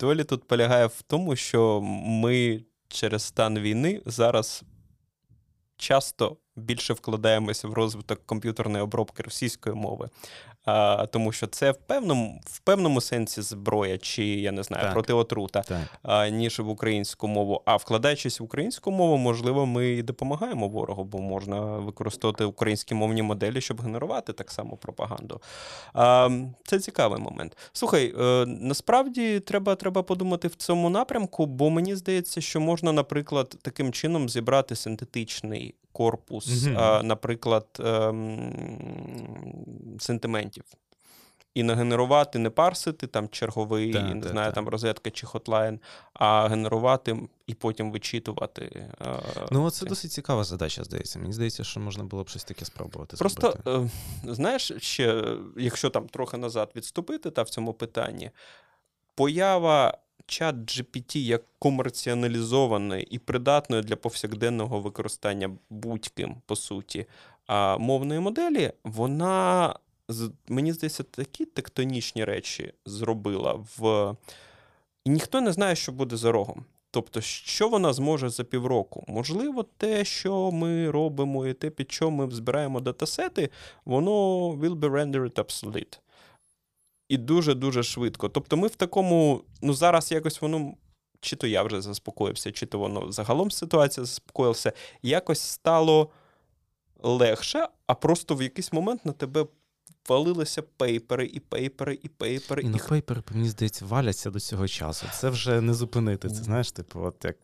[0.00, 4.62] долі тут полягає в тому, що ми через стан війни зараз
[5.76, 10.08] часто більше вкладаємося в розвиток комп'ютерної обробки російської мови
[10.68, 14.92] а, тому що це в певному в певному сенсі зброя, чи я не знаю, так.
[14.92, 15.78] протиотрута, так.
[16.02, 17.62] А, ніж в українську мову.
[17.64, 23.22] А вкладаючись в українську мову, можливо, ми і допомагаємо ворогу, бо можна використовувати українські мовні
[23.22, 25.40] моделі, щоб генерувати так само пропаганду.
[25.94, 26.30] А,
[26.64, 27.56] Це цікавий момент.
[27.72, 33.56] Слухай, е, насправді треба, треба подумати в цьому напрямку, бо мені здається, що можна, наприклад,
[33.62, 37.02] таким чином зібрати синтетичний корпус, mm-hmm.
[37.02, 38.52] наприклад, ем,
[40.00, 40.64] сентиментів.
[41.54, 44.54] і нагенерувати, не парсити там черговий, Та, не та, знаю, та.
[44.54, 45.80] там розетка чи хотлайн,
[46.14, 48.90] а генерувати і потім вичитувати.
[49.50, 49.88] Ну, це ці.
[49.88, 51.18] досить цікава задача, здається.
[51.18, 53.16] Мені здається, що можна було б щось таке спробувати.
[53.16, 53.90] Просто зробити.
[54.28, 55.24] е, знаєш, ще,
[55.56, 58.30] якщо там трохи назад відступити та в цьому питанні,
[59.14, 67.06] поява чат GPT як комерціоналізованої і придатної для повсякденного використання будь-ким, по суті,
[67.78, 69.74] мовної моделі, вона,
[70.48, 74.14] мені здається, такі тектонічні речі зробила в.
[75.04, 76.64] І ніхто не знає, що буде за рогом.
[76.90, 79.04] Тобто, що вона зможе за півроку?
[79.08, 83.50] Можливо, те, що ми робимо, і те, під що ми збираємо датасети,
[83.84, 84.10] воно
[84.50, 85.98] will be rendered obsolete.
[87.08, 88.28] І дуже-дуже швидко.
[88.28, 90.74] Тобто, ми в такому, ну зараз якось воно,
[91.20, 96.10] чи то я вже заспокоївся, чи то воно загалом ситуація заспокоїлася, якось стало
[97.02, 99.46] легше, а просто в якийсь момент на тебе
[100.08, 104.68] валилися пейпери, і пейпери, і пейпери, І і ну, пейпери, мені здається, валяться до цього
[104.68, 105.06] часу.
[105.14, 106.28] Це вже не зупинити.
[106.28, 107.36] Це знаєш, типу, от як.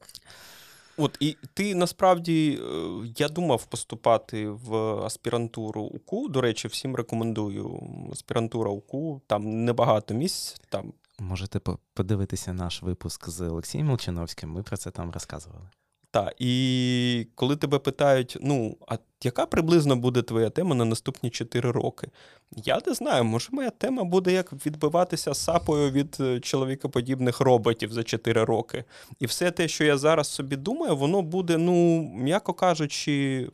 [0.97, 6.29] От і ти насправді е, я думав поступати в аспірантуру УКУ.
[6.29, 7.81] До речі, всім рекомендую.
[8.13, 10.61] Аспірантура УКУ, там небагато місць.
[10.69, 11.61] Там Можете
[11.95, 14.51] подивитися наш випуск з Олексієм Молчановським.
[14.51, 15.69] Ми про це там розказували.
[16.15, 16.33] Та.
[16.39, 22.09] І коли тебе питають: ну, а яка приблизно буде твоя тема на наступні 4 роки?
[22.57, 28.03] Я не знаю, може, моя тема буде як відбиватися сапою від е, чоловікоподібних роботів за
[28.03, 28.85] 4 роки.
[29.21, 33.49] І все те, що я зараз собі думаю, воно буде, ну, м'яко кажучи,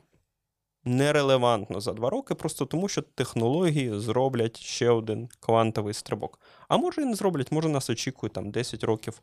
[0.84, 6.40] нерелевантно за 2 роки, просто тому що технології зроблять ще один квантовий стрибок.
[6.68, 9.20] А може і не зроблять, може нас очікує там 10 років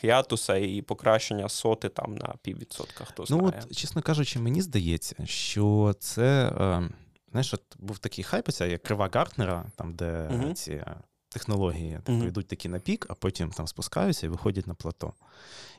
[0.00, 3.42] хіатуса і покращення соти там на піввідсотка, хто знає.
[3.42, 6.48] Ну, от, чесно кажучи, мені здається, що це.
[6.60, 6.88] Е,
[7.30, 10.54] знаєш, от був такий хайп, оця як крива Гартнера, там, де Мгм.
[10.54, 10.96] ці е,
[11.28, 12.28] технології типу, Мгм.
[12.28, 15.12] йдуть такі на пік, а потім там спускаються і виходять на плато.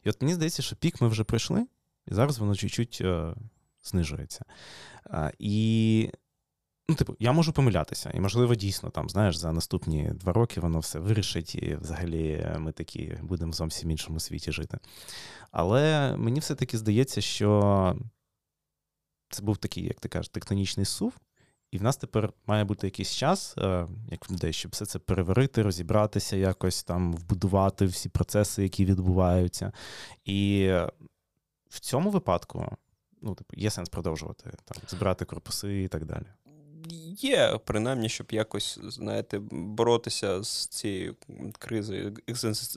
[0.03, 1.65] І от мені здається, що пік ми вже пройшли,
[2.07, 3.33] і зараз воно чуть-чуть е,
[3.83, 4.45] знижується.
[5.39, 6.09] І,
[6.89, 10.79] ну, типу, я можу помилятися, і, можливо, дійсно, там, знаєш, за наступні два роки воно
[10.79, 14.77] все вирішить, і взагалі ми такі будемо в зовсім іншому світі жити.
[15.51, 17.95] Але мені все-таки здається, що
[19.29, 21.13] це був такий, як ти кажеш, тектонічний сув.
[21.71, 25.61] І в нас тепер має бути якийсь час, е, як людей, щоб все це переварити,
[25.61, 29.71] розібратися, якось там вбудувати всі процеси, які відбуваються.
[30.25, 30.69] І
[31.69, 32.77] в цьому випадку,
[33.21, 36.25] ну, типу, є сенс продовжувати там, збирати корпуси і так далі.
[37.17, 41.15] Є, принаймні, щоб якось, знаєте, боротися з цією
[41.59, 42.13] кризою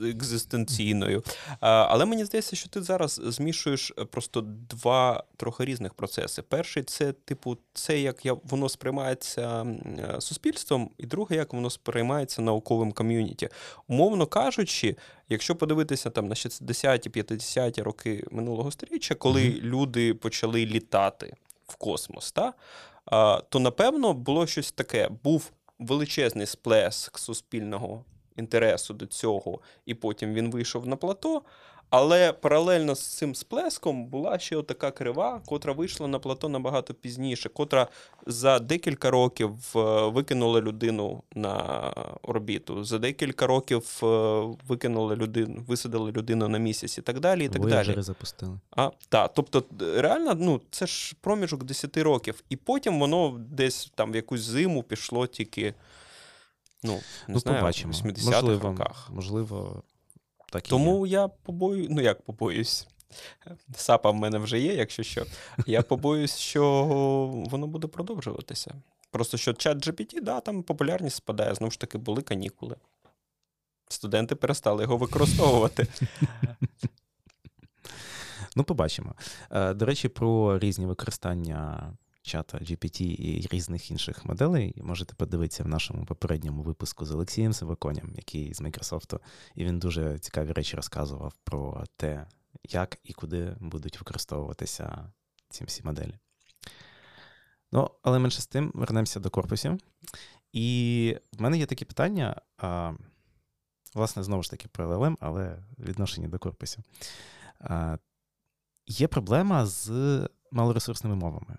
[0.01, 1.23] екзистенційною.
[1.59, 6.41] Але мені здається, що ти зараз змішуєш просто два трохи різних процеси.
[6.41, 12.41] Перший це, типу, це як я, воно сприймається е, суспільством, і друге, як воно сприймається
[12.41, 13.49] науковим ком'юніті.
[13.87, 14.95] Умовно кажучи,
[15.29, 19.59] якщо подивитися там на 60-ті, 50-ті роки минулого століття, коли Мгм.
[19.61, 21.33] люди почали літати
[21.67, 22.53] в космос, та, а,
[23.49, 25.09] то напевно було щось таке.
[25.23, 31.41] Був величезний сплеск суспільного інтересу до цього, і потім він вийшов на плато.
[31.95, 37.49] Але паралельно з цим сплеском була ще така крива, котра вийшла на плато набагато пізніше,
[37.49, 37.87] котра
[38.27, 41.59] за декілька років е, викинула людину на
[42.21, 44.05] орбіту, за декілька років е,
[44.67, 47.45] викинула людину, висадили людину на місяць і так далі.
[47.45, 47.95] І так далі.
[47.97, 48.59] Запустили.
[48.71, 54.11] А, так, тобто, реально, ну, це ж проміжок 10 років, і потім воно десь там
[54.11, 55.73] в якусь зиму пішло тільки,
[56.83, 57.93] ну, не ну, знаю, побачимо.
[57.93, 59.09] в 80-х можливо, роках.
[59.13, 59.83] можливо,
[60.53, 60.69] так і є.
[60.69, 62.87] Тому я побою, ну як побоюсь.
[63.75, 65.25] Сапа в мене вже є, якщо що.
[65.67, 66.83] Я побоюсь, що
[67.49, 68.75] воно буде продовжуватися.
[69.11, 71.55] Просто що чат GPT, да, там популярність спадає.
[71.55, 72.75] Знову ж таки, були канікули.
[73.87, 75.87] Студенти перестали його використовувати.
[78.55, 79.15] Ну, побачимо.
[79.51, 85.67] Е, До речі, про різні використання чата GPT і різних інших моделей можете подивитися в
[85.67, 89.19] нашому попередньому випуску з Олексієм Сиваконям, який з Microsoft,
[89.55, 92.27] і він дуже цікаві речі розказував про те,
[92.63, 95.11] як і куди будуть використовуватися
[95.49, 96.19] ці всі моделі.
[97.71, 99.79] Ну, але менше з тим, вернемося до корпусів.
[100.51, 102.41] І в мене є такі питання.
[102.57, 102.93] А,
[103.93, 106.83] власне, знову ж таки, про LLM, але відношення до корпусів.
[108.87, 109.89] Є проблема з
[110.51, 111.57] малоресурсними мовами.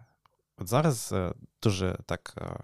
[0.59, 2.57] От зараз е, дуже так е,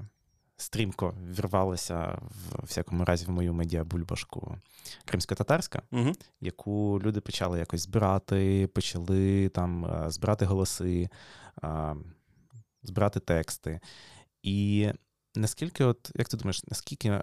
[0.56, 4.56] стрімко вірвалася в всякому разі в мою медіабульбашку
[5.04, 6.12] кримсько-татарська, Угу.
[6.40, 11.08] яку люди почали якось збирати, почали там е, збирати голоси,
[12.82, 13.80] збирати тексти.
[14.42, 14.88] І
[15.34, 17.22] наскільки, от, як ти думаєш, наскільки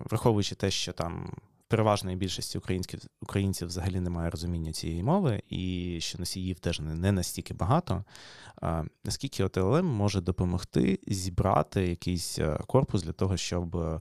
[0.00, 1.32] враховуючи те, що там
[1.70, 7.12] переважної більшості українців українців взагалі немає розуміння цієї мови, і що носіїв теж не, не
[7.12, 8.04] настільки багато.
[9.04, 14.00] Наскільки от LLM може допомогти зібрати якийсь е, корпус для того, щоб е,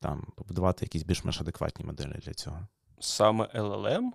[0.00, 2.66] там побудувати якісь більш-менш адекватні моделі для цього?
[3.00, 4.10] Саме LLM?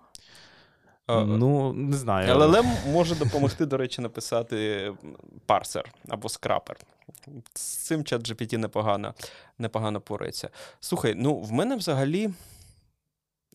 [1.08, 2.34] Ну, не знаю.
[2.34, 4.92] LLM може допомогти, до речі, написати
[5.46, 6.78] парсер або скрапер.
[7.54, 9.14] З цим чат GPT непогано
[9.58, 10.50] непогано порається.
[10.80, 12.30] Слухай, ну в мене взагалі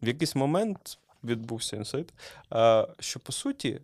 [0.03, 2.13] в якийсь момент відбувся інсайт,
[3.01, 3.81] що по суті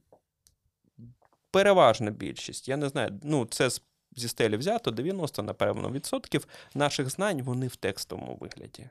[1.50, 3.70] переважна більшість, я не знаю, ну це
[4.16, 8.88] зі стелі взято 90, напевно, відсотків наших знань вони в текстовому вигляді.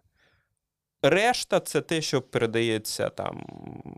[1.09, 3.45] Решта це те, що передається там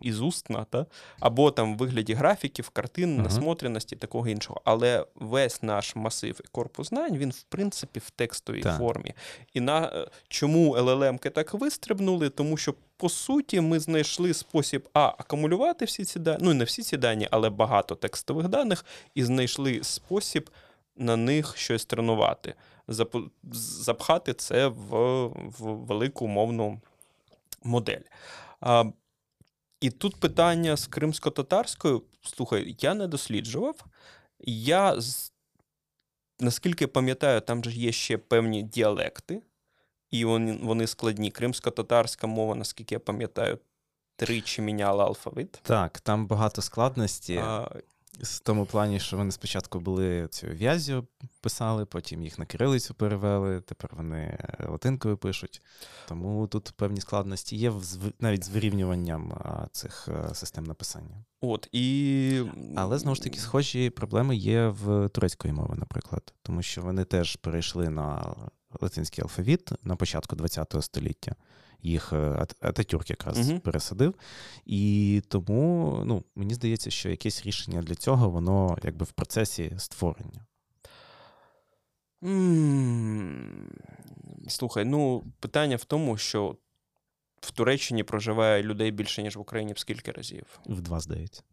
[0.02, 0.86] із устна, та?
[1.20, 3.24] або там в вигляді графіків, картин, uh-huh.
[3.24, 4.62] насмотреності, такого іншого.
[4.65, 8.78] Але весь наш масив і корпус знань, він, в принципі, в текстовій так.
[8.78, 9.13] формі.
[9.54, 12.30] І на е, чому ЛЛМки так вистрибнули?
[12.30, 16.84] Тому що, по суті, ми знайшли спосіб а, акумулювати всі ці дані, ну не всі
[16.84, 20.50] ці дані, але багато текстових даних, і знайшли спосіб
[20.96, 22.54] на них щось тренувати.
[23.52, 26.82] Запхати це в, в велику умовну
[27.68, 28.02] модель.
[28.60, 28.84] А,
[29.82, 32.04] І тут питання з кримсько-татарською.
[32.22, 33.86] Слухай, я не досліджував.
[34.40, 34.96] Я,
[36.40, 39.42] наскільки пам'ятаю, там же є ще певні діалекти,
[40.12, 41.32] і вони вони складні.
[41.32, 43.60] Кримсько-татарська мова, наскільки я пам'ятаю,
[44.16, 45.52] тричі міняла алфавит.
[45.52, 47.38] Так, там багато складності.
[47.38, 47.70] А,
[48.22, 51.08] в тому плані, що вони спочатку були цю в'язю
[51.42, 54.38] писали, потім їх на кирилицю перевели, тепер вони
[54.70, 55.62] латинкою пишуть.
[56.08, 57.74] Тому тут певні складності є
[58.20, 59.34] навіть з вирівнюванням
[59.72, 61.24] цих е, систем написання.
[61.42, 62.44] От і...
[62.76, 67.36] Але знову ж таки, схожі проблеми є в турецької мови, наприклад, тому що вони теж
[67.36, 68.36] перейшли на
[68.82, 71.36] латинський алфавіт на початку ХХ століття
[71.82, 73.60] їх е, Ататюрк якраз угу.
[73.60, 74.16] пересадив.
[74.66, 80.46] І тому ну, мені здається, що якесь рішення для цього, воно якби в процесі створення.
[84.48, 86.58] Слухай, ну питання в тому, що
[87.42, 90.60] в Туреччині проживає людей більше, ніж в Україні в скільки разів?
[90.66, 91.44] В два, здається.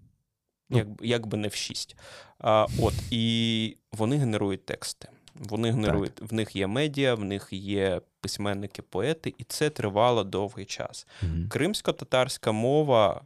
[0.70, 1.96] Як, як би не в шість.
[2.38, 5.08] А, От, і вони генерують тексти.
[5.34, 6.30] Вони генерують, так.
[6.30, 11.06] в них є медіа, в них є письменники, поети, і це тривало довгий час.
[11.22, 11.32] Угу.
[11.50, 13.22] Кримсько-татарська мова.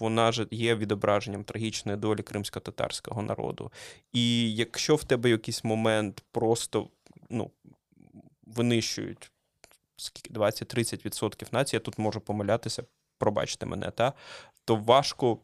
[0.00, 3.72] Вона ж є відображенням трагічної долі кримсько-татарського народу.
[4.12, 6.88] І якщо в тебе якийсь момент просто
[7.30, 7.50] ну,
[8.46, 9.30] винищують
[9.96, 12.82] скільки 20-30% нації, я тут можу помилятися,
[13.18, 14.12] пробачте мене, та,
[14.64, 15.38] то важко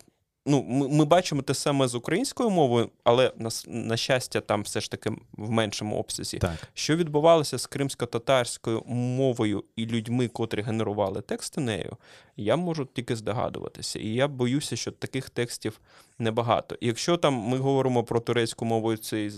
[0.46, 4.80] ну, ми ми бачимо те саме з українською мовою, але на на щастя, там все
[4.80, 6.38] ж таки в меншому обсязі.
[6.38, 6.56] Так.
[6.74, 11.96] Що відбувалося з кримсько-татарською мовою і людьми, котрі генерували тексти нею,
[12.36, 13.98] я можу тільки здогадуватися.
[13.98, 15.80] І я боюся, що таких текстів
[16.18, 16.76] небагато.
[16.80, 19.30] І якщо там ми говоримо про турецьку мову цієї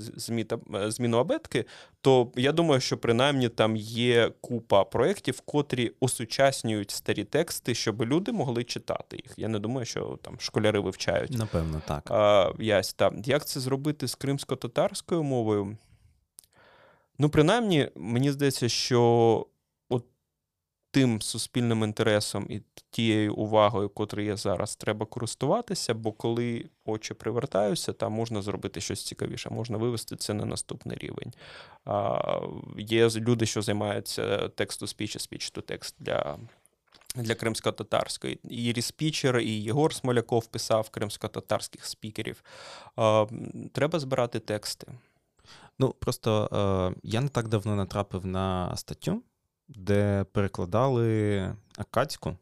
[0.89, 1.65] зміну абетки,
[2.01, 8.33] то я думаю, що принаймні там є купа проєктів, котрі осучаснюють старі тексти, щоб люди
[8.33, 9.35] могли читати їх.
[9.37, 11.39] Я не думаю, що там школяри вивчають.
[11.39, 12.11] Напевно, так.
[12.11, 13.13] А, ясь, та.
[13.25, 15.77] Як це зробити з кримсько-татарською мовою?
[17.19, 19.47] Ну, принаймні, мені здається, що
[20.91, 27.93] тим суспільним інтересом і тією увагою, котрою є зараз, треба користуватися, бо коли очі привертаються,
[27.93, 31.33] там можна зробити щось цікавіше, можна вивести це на наступний рівень.
[31.85, 32.41] А,
[32.79, 36.39] Є люди, що займаються тексту спічі, спіч то текст для.
[37.15, 38.39] Для кримсько-татарської.
[38.49, 42.43] І Ріспічер, і Єгор Смоляков писав кримсько-татарських спікерів.
[43.73, 44.87] Треба збирати тексти.
[45.79, 49.23] Ну, просто е, я не так давно натрапив на статтю,
[49.69, 52.37] де перекладали Акадську.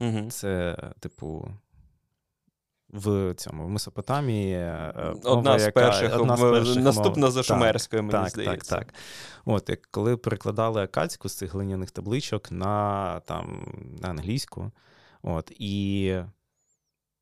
[0.00, 0.30] Угу.
[0.30, 1.48] Це, типу,
[2.92, 4.54] в цьому в Месопотамії.
[4.54, 8.76] Е, одна з перших, одна з перших наступна за Шумерською, мені так, здається.
[8.76, 8.94] Так, так.
[9.44, 14.70] От, як коли перекладали акадську з цих глиняних табличок на там, на англійську.
[15.22, 16.16] От, І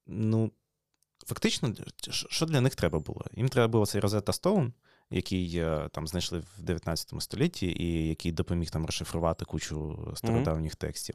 [0.06, 0.50] ну,
[1.26, 1.74] фактично,
[2.10, 3.24] що для них треба було?
[3.32, 4.72] Їм треба було цей Rosetta Stone,
[5.10, 10.80] який е, там знайшли в 19 столітті, і який допоміг там розшифрувати кучу стародавніх mm-hmm.
[10.80, 11.14] текстів.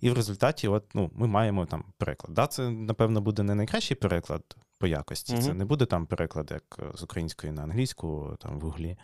[0.00, 2.34] І в результаті, от, ну, ми маємо там переклад.
[2.34, 5.34] Да, Це, напевно, буде не найкращий переклад по якості.
[5.34, 5.42] Mm-hmm.
[5.42, 8.96] Це не буде там переклад, як з української на англійську, там в гуглі.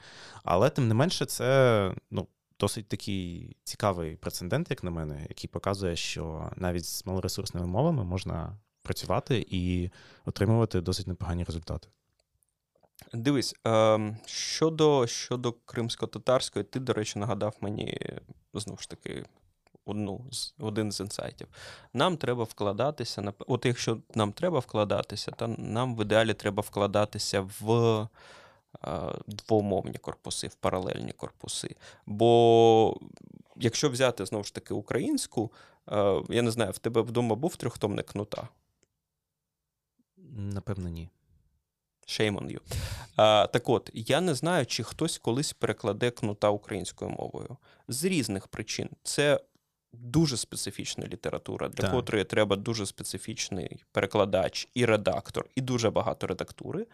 [0.44, 2.26] Але тим не менше, це ну,
[2.60, 8.58] досить такий цікавий прецедент, як на мене, який показує, що навіть з малоресурсними мовами можна
[8.82, 9.90] працювати і
[10.24, 11.88] отримувати досить непогані результати.
[13.14, 17.98] Дивись, е, щодо щодо кримсько-татарської, ти, до речі, нагадав мені
[18.54, 19.24] знову ж таки
[19.84, 21.48] одну з один з інсайтів.
[21.92, 27.48] Нам треба вкладатися на от якщо нам треба вкладатися, то нам в ідеалі треба вкладатися
[27.60, 27.72] в
[28.84, 31.76] е, двомовні корпуси, в паралельні корпуси.
[32.06, 32.96] Бо
[33.56, 35.52] якщо взяти знову ж таки українську,
[35.88, 38.48] е, я не знаю, в тебе вдома був трьохтомник кнута?
[40.34, 41.08] Напевно, ні.
[42.06, 42.60] Shame on you.
[43.16, 47.56] А, Так от, я не знаю, чи хтось колись перекладе кнута українською мовою.
[47.88, 48.88] З різних причин.
[49.02, 49.40] Це
[49.92, 51.90] дуже специфічна література, для так.
[51.90, 56.86] котрої треба дуже специфічний перекладач і редактор, і дуже багато редактури.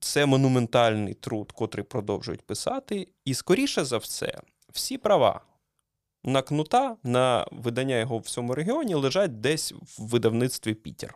[0.00, 3.08] Це монументальний труд, котрий продовжують писати.
[3.24, 4.40] І, скоріше за все,
[4.72, 5.40] всі права
[6.24, 11.14] на кнута, на видання його в цьому регіоні лежать десь в видавництві Пітер.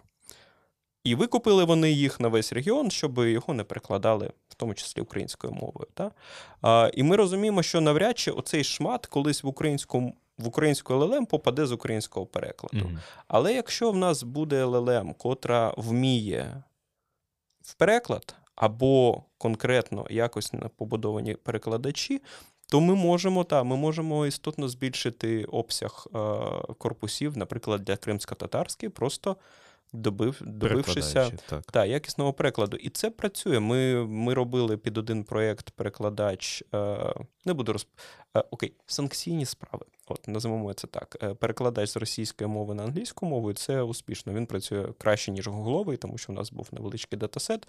[1.04, 5.52] І викупили вони їх на весь регіон, щоб його не перекладали, в тому числі українською
[5.52, 5.86] мовою.
[5.94, 6.10] Та?
[6.62, 11.26] А, І ми розуміємо, що навряд чи оцей шмат колись в українську в українську ЛЛМ
[11.26, 12.84] попаде з українського перекладу.
[12.84, 12.98] Mm-hmm.
[13.28, 16.62] Але якщо в нас буде ЛЛМ, котра вміє
[17.62, 22.22] в переклад або конкретно якось побудовані перекладачі,
[22.70, 26.18] то ми можемо та, ми можемо істотно збільшити обсяг е,
[26.78, 29.36] корпусів, наприклад, для кримсько-татарської, просто
[29.92, 31.62] добив, добившися так.
[31.62, 32.76] Та, якісного перекладу.
[32.76, 33.60] І це працює.
[33.60, 36.64] Ми ми робили під один проєкт перекладач.
[36.74, 37.14] Е,
[37.44, 37.88] не буду розп...
[38.36, 39.84] Е, окей, санкційні справи.
[40.06, 41.16] От називаємо це так.
[41.22, 44.32] Е, перекладач з російської мови на англійську мову, і це успішно.
[44.32, 47.68] Він працює краще, ніж гугловий, тому що в нас був невеличкий датасет.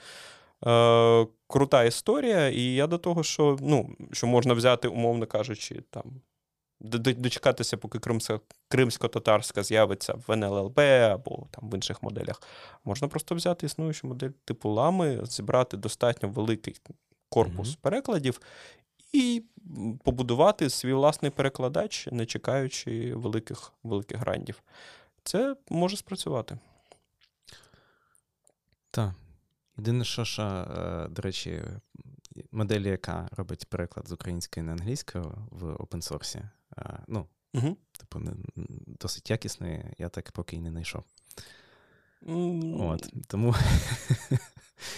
[0.66, 6.04] Е, Крута історія, і я до того, що ну, що можна взяти, умовно кажучи, там
[6.82, 8.00] дочекатися, поки
[8.68, 12.42] кримсько-татарська з'явиться в НЛЛБ або там в інших моделях.
[12.86, 16.76] Можна просто взяти існуючу модель типу лами, зібрати достатньо великий
[17.30, 17.78] корпус mm-hmm.
[17.82, 18.42] перекладів
[19.14, 19.44] і
[20.04, 24.64] побудувати свій власний перекладач, не чекаючи великих великих грандів.
[25.24, 26.58] Це може спрацювати.
[28.92, 29.12] Так.
[29.78, 31.62] Єдине, що, що, е, до речі,
[32.52, 36.42] модель, яка робить переклад з української на англійською в опенсорсі,
[37.08, 37.78] ну, угу.
[38.00, 38.32] типу, не,
[39.02, 41.04] досить якісний, я так поки й не знайшов.
[42.22, 42.90] Mm.
[42.90, 43.56] От, Тому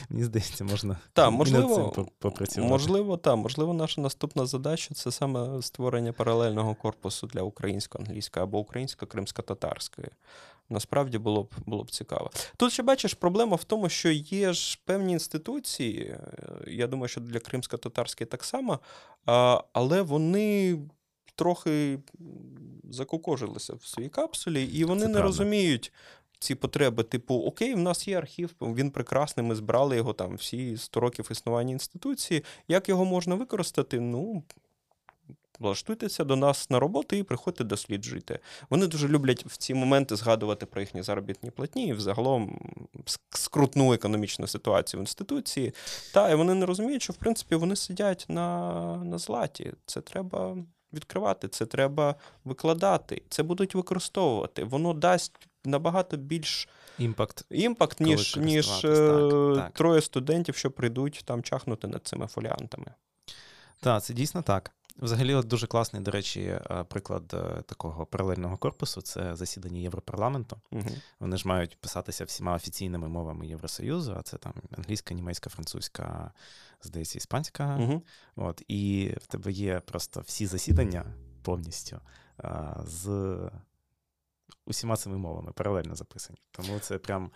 [0.10, 2.72] мені здається, можна та, можливо, цим попрацювати.
[2.72, 3.38] Можливо, так.
[3.38, 10.08] Можливо, наша наступна задача це саме створення паралельного корпусу для українсько-англійської або українсько-кримсько-татарської.
[10.70, 12.32] Насправді було б було б цікаво.
[12.58, 16.18] Тут ще бачиш, проблема в тому, що є ж певні інституції, е,
[16.68, 18.80] я думаю, що для кримсько-татарської так само,
[19.74, 20.80] але вони
[21.36, 22.00] трохи
[22.90, 25.28] закукожилися в своїй капсулі, і вони Це не правда.
[25.28, 25.94] розуміють.
[26.44, 30.78] Ці потреби, типу, окей, в нас є архів, він прекрасний, ми збрали його там всі
[30.78, 32.44] 100 років існування інституції.
[32.68, 34.00] Як його можна використати?
[34.00, 34.44] Ну,
[35.60, 38.40] влаштуйтеся до нас на роботу і приходьте досліджуйте.
[38.70, 42.60] Вони дуже люблять в ці моменти згадувати про їхні заробітні платні і взагалом
[43.30, 45.74] скрутну економічну ситуацію в інституції.
[46.14, 49.74] Та, і вони не розуміють, що в принципі вони сидять на, на златі.
[49.86, 50.58] Це треба
[50.94, 52.16] відкривати, це треба
[52.46, 54.64] викладати, це будуть використовувати.
[54.64, 56.68] Воно дасть набагато більш
[57.00, 59.72] impact, impact ніж ніж так, е, так.
[59.72, 62.94] троє студентів, що прийдуть там чахнути над цими фоліантами.
[63.80, 64.72] Так, це дійсно так.
[64.96, 70.62] Взагалі, дуже класний, до речі, е, приклад е, такого паралельного корпусу це засідання Європарламенту.
[70.72, 70.90] Угу.
[71.20, 76.32] Вони ж мають писатися всіма офіційними мовами Євросоюзу, а це там англійська, німецька, французька,
[76.82, 77.78] здається, іспанська.
[77.78, 78.02] Угу.
[78.36, 81.06] От, І в тебе є просто всі засідання
[81.42, 82.00] повністю
[82.86, 83.40] з
[84.66, 86.40] усіма цими мовами паралельно записані.
[86.52, 87.32] Тому це прям.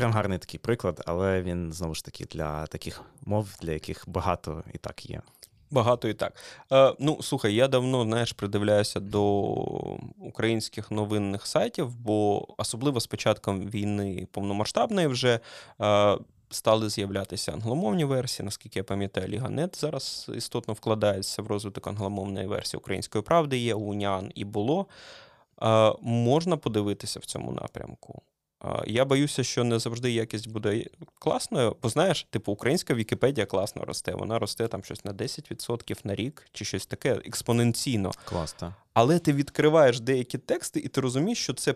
[0.00, 4.64] Прям гарний такий приклад, але він знову ж таки для таких мов, для яких багато
[4.74, 5.20] і так є.
[5.70, 6.32] Багато і так.
[6.72, 9.22] Е, Ну, слухай, я давно знаєш, придивляюся до
[10.18, 15.40] українських новинних сайтів, бо особливо з початком війни повномасштабної вже
[15.80, 16.18] е,
[16.50, 18.44] стали з'являтися англомовні версії.
[18.44, 23.58] Наскільки я пам'ятаю, Ліганет зараз істотно вкладається в розвиток англомовної версії української правди.
[23.58, 24.86] Є Унян і було.
[25.62, 28.22] Е, Можна подивитися в цьому напрямку.
[28.86, 30.86] Я боюся, що не завжди якість буде
[31.18, 34.14] класною, бо знаєш, типу, українська Вікіпедія класно росте.
[34.14, 38.12] Вона росте там щось на 10% на рік чи щось таке експоненційно.
[38.24, 38.72] Клас, так.
[38.94, 41.74] Але ти відкриваєш деякі тексти, і ти розумієш, що це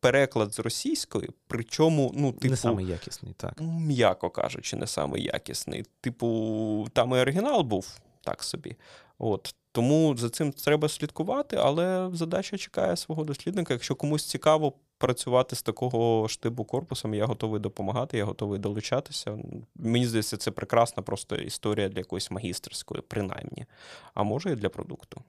[0.00, 3.54] переклад з російської, причому, ну, типу, не самий якісний, так.
[3.60, 5.84] М'яко кажучи, не самий якісний.
[6.00, 8.76] Типу, там і оригінал був так собі.
[9.18, 9.54] От.
[9.72, 13.74] Тому за цим треба слідкувати, але задача чекає свого дослідника.
[13.74, 19.38] Якщо комусь цікаво працювати з такого штибу корпусом, я готовий допомагати, я готовий долучатися.
[19.74, 23.66] Мені здається, це прекрасна просто історія для якоїсь магістерської, принаймні,
[24.14, 25.22] а може і для продукту.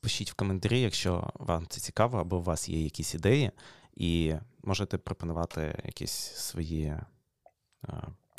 [0.00, 3.50] Пишіть в коментарі, якщо вам це цікаво, або у вас є якісь ідеї,
[3.96, 6.96] і можете пропонувати якісь свої
[7.82, 7.92] а,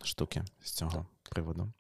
[0.04, 1.72] штуки з цього приводу.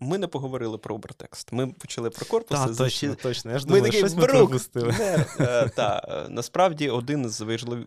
[0.00, 1.52] Ми не поговорили про Убертекст.
[1.52, 2.66] Ми почали про корпуси.
[2.66, 3.50] Так, точно, точно.
[3.50, 4.94] Я ж Ми думаю, такий, щось ми пропустили.
[5.40, 7.86] Е, та, е, насправді один з важлив...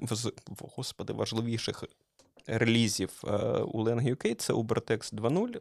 [0.75, 1.83] господи, важливіших
[2.47, 3.27] релізів е,
[3.59, 5.59] у Lang UK це UberText 2.0.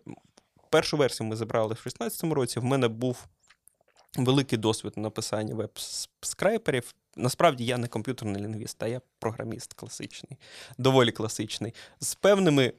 [0.71, 2.61] Першу версію ми забрали в 2016 році.
[2.61, 3.27] В мене був
[4.17, 6.95] великий досвід написання веб-скрайперів.
[7.17, 10.39] Насправді я не комп'ютерний лінгвіст, а я програміст класичний,
[10.79, 12.73] доволі класичний, з певними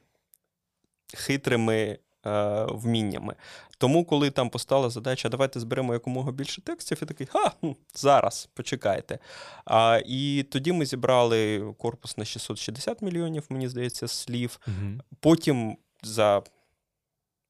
[1.13, 3.35] хитрими е, вміннями.
[3.77, 7.51] Тому, коли там постала задача, давайте зберемо якомога більше текстів, я такий, ха,
[7.95, 9.19] зараз, почекайте.
[9.65, 14.59] А, і тоді ми зібрали корпус на 660 мільйонів, мені здається, слів.
[14.67, 15.01] Мгм.
[15.19, 16.41] Потім за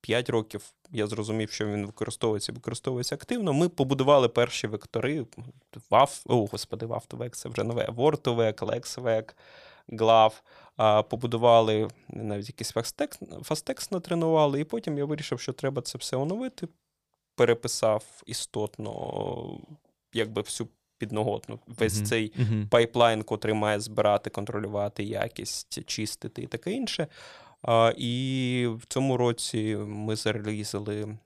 [0.02, 3.54] 5 років я зрозумів, що він використовується використовується активно.
[3.54, 5.26] Ми побудували перші вектори.
[5.92, 7.86] Wav, о, господи, wav2vec, це вже нове.
[7.86, 9.34] Word2Vec, LexVec,
[9.90, 10.32] GloVe.
[10.78, 16.18] А, побудували навіть якийсь fastText, fastText натренували, і потім я вирішив, що треба це все
[16.18, 16.68] оновити.
[17.36, 19.60] Переписав істотно,
[20.14, 20.68] якби всю
[20.98, 21.60] підноготну.
[21.68, 22.06] Весь Мгм.
[22.06, 22.68] цей Мгм.
[22.72, 27.08] pipeline, котрий має збирати, контролювати якість, чистити і таке інше.
[27.62, 31.18] А, І в цьому році ми зарелізили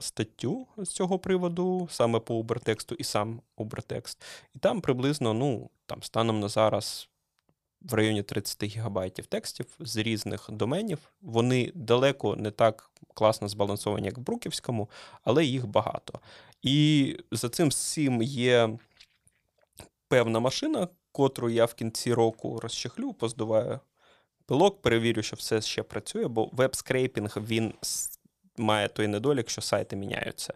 [0.00, 4.24] статтю з цього приводу, саме по Убертексту і сам Убертекст.
[4.54, 7.08] І там приблизно, ну, там станом на зараз.
[7.80, 10.98] В районі 30 гігабайтів текстів з різних доменів.
[11.20, 14.88] Вони далеко не так класно збалансовані, як в Бруківському,
[15.24, 16.20] але їх багато.
[16.62, 18.78] І за цим всім є
[20.08, 23.80] певна машина, котру я в кінці року розчехлю, поздуваю
[24.46, 27.74] пилок, перевірю, що все ще працює, бо веб-скрейпінг він
[28.56, 30.54] має той недолік, що сайти міняються.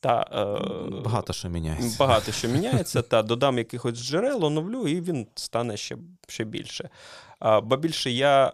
[0.00, 1.96] Та, е, Багато що міняється.
[1.98, 5.96] Багато що міняється, та додам якихось джерел, оновлю, і він стане ще,
[6.28, 6.90] ще більше.
[7.38, 8.52] А, ба більше я,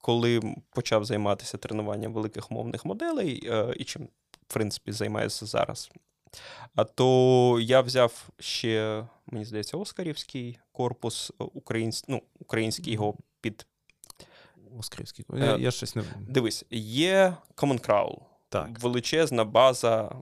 [0.00, 4.08] коли почав займатися тренуванням великих мовних моделей, е, і чим,
[4.48, 5.90] в принципі, займаюся зараз,
[6.74, 12.04] а то я взяв ще, мені здається, Оскарівський корпус, е, українсь...
[12.08, 13.66] ну, український його під.
[14.78, 15.24] Оскарівський.
[15.34, 16.04] Я, Е, я щось не.
[16.20, 18.18] Дивись, є Common Crawl,
[18.48, 20.12] Так, величезна база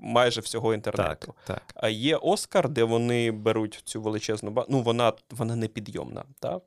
[0.00, 1.34] майже всього інтернету.
[1.46, 1.62] так, так.
[1.74, 4.66] А є Оскар, де вони беруть цю величезну базу.
[4.70, 6.24] Ну, вона, вона непідйомна.
[6.40, 6.60] Та?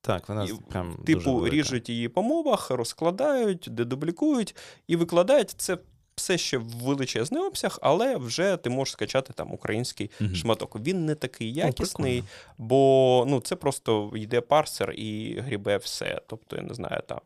[0.00, 0.96] Так, вона І, прям.
[0.98, 1.56] дуже Типу, велика.
[1.56, 5.78] ріжуть її по мовах, розкладають, дедублікують і викладають це
[6.14, 10.34] все ще в величезний обсяг, але вже ти можеш скачати там український Мгм.
[10.34, 10.76] шматок.
[10.80, 12.28] Він не такий якісний, прикольно.
[12.58, 16.20] бо ну, це просто йде парсер і грібе все.
[16.26, 17.20] Тобто, я не знаю, там.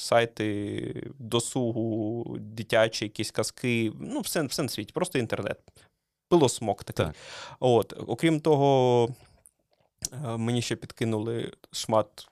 [0.00, 5.60] Сайти досугу, дитячі якісь казки, ну, все, все на світі, просто інтернет.
[6.28, 7.06] Пилосмок такий.
[7.06, 7.14] Так.
[7.60, 9.08] От, окрім того,
[10.12, 12.28] е, мені ще підкинули шмат,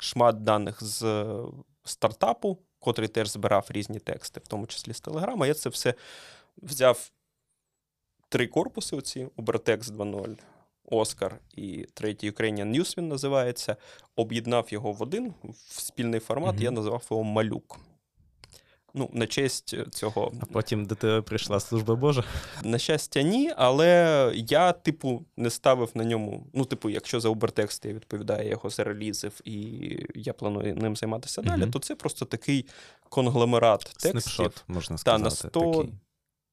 [0.00, 1.36] шмат даних з е,
[1.84, 5.46] стартапу, котрий теж збирав різні тексти, в тому числі з Телеграма.
[5.46, 5.94] Я це все
[6.56, 7.10] взяв
[8.28, 10.38] три корпуси: оці Ubertext 2.0,
[10.90, 13.76] Оскар і третій Ukrainian News він називається.
[14.16, 16.54] Об'єднав його в один в спільний формат.
[16.54, 16.64] Мгм.
[16.64, 17.80] Я назвав його Малюк.
[18.94, 22.24] Ну, на честь цього А потім до тебе прийшла служба Божа.
[22.64, 26.46] на щастя, ні, але я, типу, не ставив на ньому.
[26.54, 29.52] Ну, типу, якщо за Убертекст я відповідаю, я його зарелізив і
[30.14, 32.66] я планую ним займатися далі, то це просто такий
[33.08, 34.10] конгломерат текстів.
[34.10, 35.92] Snapshot, можна Та, на 100 такий.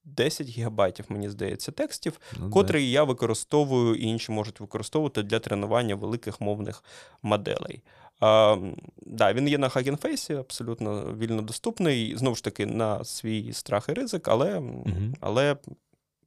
[0.06, 2.54] 10 гігабайтів, мені здається, текстів, Ну, да.
[2.54, 6.84] котрий я використовую і інші можуть використовувати для тренування великих мовних
[7.22, 7.84] моделей.
[8.20, 8.58] А,
[9.06, 12.18] да, він є на Hugging Face, абсолютно вільно доступний.
[12.18, 15.16] Знову ж таки, на свій страх і ризик, але, Мгм.
[15.20, 15.56] але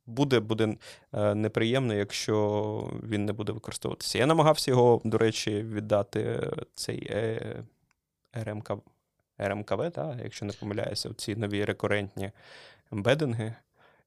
[0.07, 0.77] буде, буде
[1.13, 4.19] е, неприємно, якщо він не буде використовуватися.
[4.19, 7.57] Я намагався його, до речі, віддати цей е,
[8.45, 8.71] РМК,
[9.39, 12.31] РМКВ, та, якщо не помиляюся, ці нові рекурентні
[12.93, 13.55] ембединги.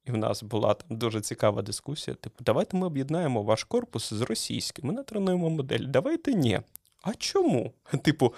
[0.06, 2.16] І в нас була там дуже цікава дискусія.
[2.16, 4.88] Типу, давайте ми об'єднаємо ваш корпус з російським.
[4.88, 5.86] Ми натренуємо модель.
[5.88, 6.60] Давайте ні.
[7.02, 7.74] А чому?
[8.04, 8.34] Типу,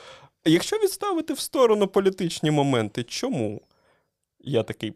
[0.45, 3.61] якщо відставити в сторону політичні моменти, чому?
[4.39, 4.93] Я такий.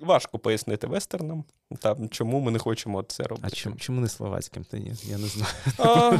[0.00, 1.44] Важко пояснити вестернам,
[1.80, 3.56] там, чому ми не хочемо це А робити.
[3.56, 4.92] чому, чому не словацьким тоді?
[5.04, 5.52] Я не знаю.
[5.78, 6.18] А,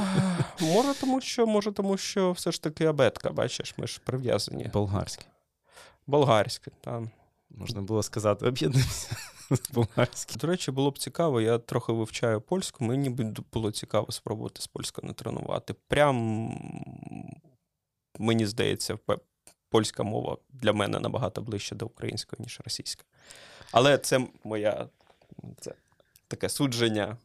[0.64, 4.70] може, тому що, може, тому що все ж таки абетка, бачиш, ми ж прив'язані.
[4.72, 5.24] Болгарське.
[6.06, 7.10] Болгарське, там.
[7.56, 9.16] Можна було сказати, об'єднуємося.
[9.72, 10.36] болгарський.
[10.40, 14.66] До речі, було б цікаво, я трохи вивчаю польську, мені б було цікаво спробувати з
[14.66, 15.74] польською не тренувати.
[15.88, 16.48] Прям
[18.18, 18.98] мені здається,
[19.70, 23.04] польська мова для мене набагато ближче до української, ніж російська.
[23.72, 24.88] Але це моя
[25.60, 25.74] це
[26.28, 27.16] таке судження.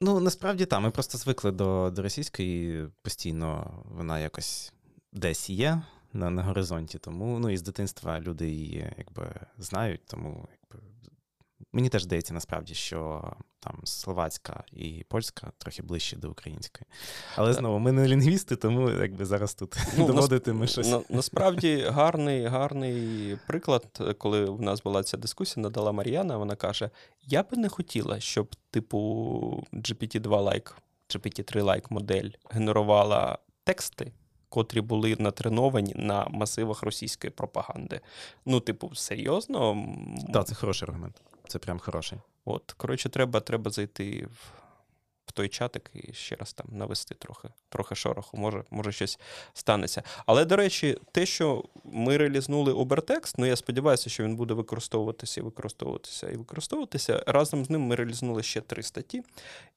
[0.00, 4.72] Ну, насправді так, ми просто звикли до до російської постійно вона якось
[5.12, 6.98] десь є на на горизонті.
[6.98, 10.86] Тому ну, і з дитинства люди її якби знають, тому якби,
[11.72, 16.86] мені теж здається насправді, що там словацька і польська трохи ближче до української.
[17.36, 17.54] Але е.
[17.54, 20.90] знову ми не лінгвісти, тому якби зараз тут ну, доводитиме щось.
[20.90, 26.90] На, насправді гарний гарний приклад, коли в нас була ця дискусія, надала Мар'яна, вона каже:
[27.22, 28.98] Я би не хотіла, щоб, типу,
[29.72, 30.72] GPT-2 like,
[31.08, 34.12] GPT-3 like модель генерувала тексти.
[34.52, 38.00] Котрі були натреновані на масивах російської пропаганди.
[38.46, 39.86] Ну, типу, серйозно?
[40.32, 41.22] Так, це хороший аргумент.
[41.48, 42.18] Це прям хороший.
[42.44, 44.62] От, коротше, треба треба зайти в
[45.26, 49.18] в той чатик і ще раз там навести трохи трохи шороху, може може щось
[49.52, 50.02] станеться.
[50.26, 55.40] Але, до речі, те, що ми реалізнули Ubertext, ну я сподіваюся, що він буде використовуватися
[55.40, 57.24] і використовуватися і використовуватися.
[57.26, 59.22] Разом з ним ми реалізнули ще три статті,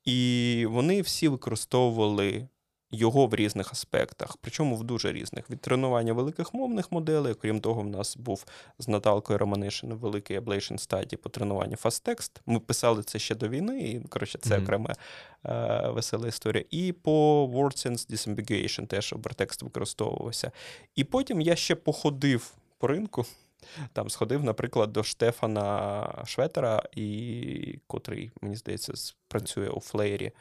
[0.05, 2.47] і вони всі використовували
[2.91, 5.49] його в різних аспектах, причому в дуже різних.
[5.49, 8.45] Від тренування великих мовних моделей, крім того, в нас був
[8.79, 12.31] з Наталкою Романишин великий Ablation Study по тренуванню FastText.
[12.45, 14.63] Ми писали це ще до війни, і коротше, це mm-hmm.
[14.63, 14.93] окрема
[15.45, 16.65] е, весела історія.
[16.71, 20.51] І по WordSense Disambiguation теж обертекст використовувався.
[20.95, 23.25] І потім я ще походив по ринку.
[23.93, 28.93] Там сходив, наприклад, до Штефана Шветера, і котрий, мені здається,
[29.27, 30.31] працює у флеєрі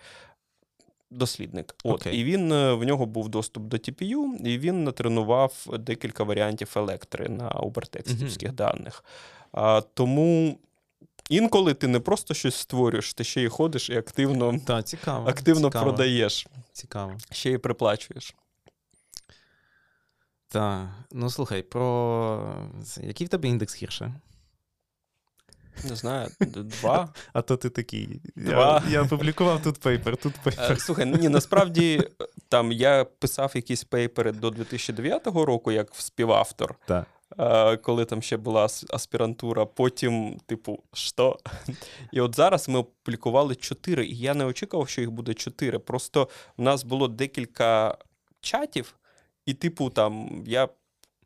[1.15, 1.75] дослідник.
[1.85, 2.11] От, okay.
[2.11, 7.29] І він е, в нього був доступ до TPU, і він натренував декілька варіантів електри
[7.29, 8.55] на обертекстівських mm-hmm.
[8.55, 9.05] даних.
[9.53, 10.59] А, Тому.
[11.31, 15.69] Інколи ти не просто щось створюєш, ти ще й ходиш і активно да, цікаво, активно
[15.69, 15.85] цікаво.
[15.85, 16.47] продаєш.
[16.73, 17.17] Цікаво.
[17.31, 18.35] Ще й приплачуєш.
[20.49, 20.89] Так.
[21.13, 22.57] Ну слухай, про
[23.01, 24.15] який в тебе індекс гірше?
[25.85, 27.09] Не знаю, два.
[27.33, 28.21] А то ти такий.
[28.37, 28.83] Два.
[28.87, 30.73] Я я опублікував тут paper, тут paper.
[30.73, 32.09] Е, слухай, ні, насправді
[32.49, 36.75] там я писав якісь paper и до 2009 року, як співавтор.
[36.87, 37.07] Так.
[37.39, 41.39] Е, коли там ще була аспірантура, потім, типу, що?
[42.13, 45.79] І от зараз ми опублікували чотири, і я не очікував, що їх буде чотири.
[45.79, 47.99] Просто в нас було декілька
[48.41, 48.95] чатів,
[49.47, 50.69] і, типу, там я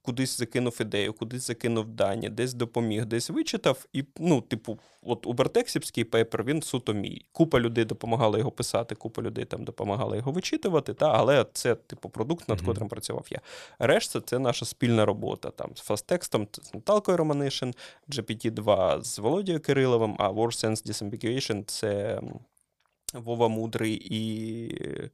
[0.08, 3.86] кудись закинув ідею, кудись закинув дані, десь допоміг, десь вичитав.
[3.92, 7.26] І, ну, типу, от UberText івський paper, він суто мій.
[7.32, 10.94] Купа людей допомагала його писати, купа людей там допомагала його вичитувати.
[10.94, 12.64] Та, Але це, типу, продукт, над mm-hmm.
[12.64, 13.40] котрим працював я.
[13.78, 15.50] Решта це наша спільна робота.
[15.50, 17.74] Там З fastText ом, з Наталкою Романишин,
[18.08, 22.20] GPT-2 з Володею Кириловим, а Word Sense Disambiguation— це
[23.14, 25.10] Вова Мудрий і.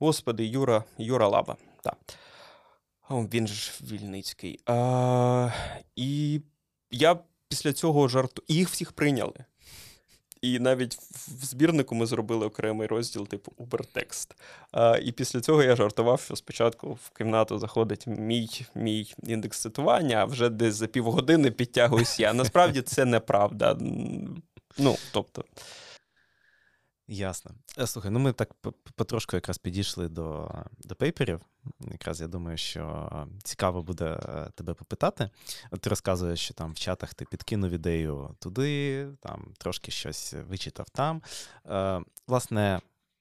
[0.00, 1.56] Господи, Юра Юра Лаба.
[1.82, 1.98] Так.
[3.10, 4.60] Він ж Вільницький.
[4.66, 5.50] А,
[5.96, 6.40] І
[6.90, 8.42] я після цього жарту.
[8.48, 9.44] Їх всіх прийняли.
[10.42, 10.94] І навіть
[11.40, 14.34] в збірнику ми зробили окремий розділ, типу Убертекст.
[14.72, 20.16] А, І після цього я жартував, що спочатку в кімнату заходить мій мій індекс цитування,
[20.16, 22.32] а вже десь за півгодини підтягуюсь я.
[22.32, 23.78] Насправді це неправда.
[24.78, 25.44] Ну, тобто.
[27.10, 27.50] Ясно.
[27.78, 28.54] Е, слухай, ну ми так
[28.94, 31.40] потрошку якраз підійшли до до пейперів.
[31.80, 33.10] Якраз я думаю, що
[33.44, 35.30] цікаво буде е, тебе попитати.
[35.70, 40.90] От Ти розказуєш, що там в чатах ти підкинув ідею туди, там трошки щось вичитав
[40.90, 41.22] там.
[41.66, 42.80] Е, Власне,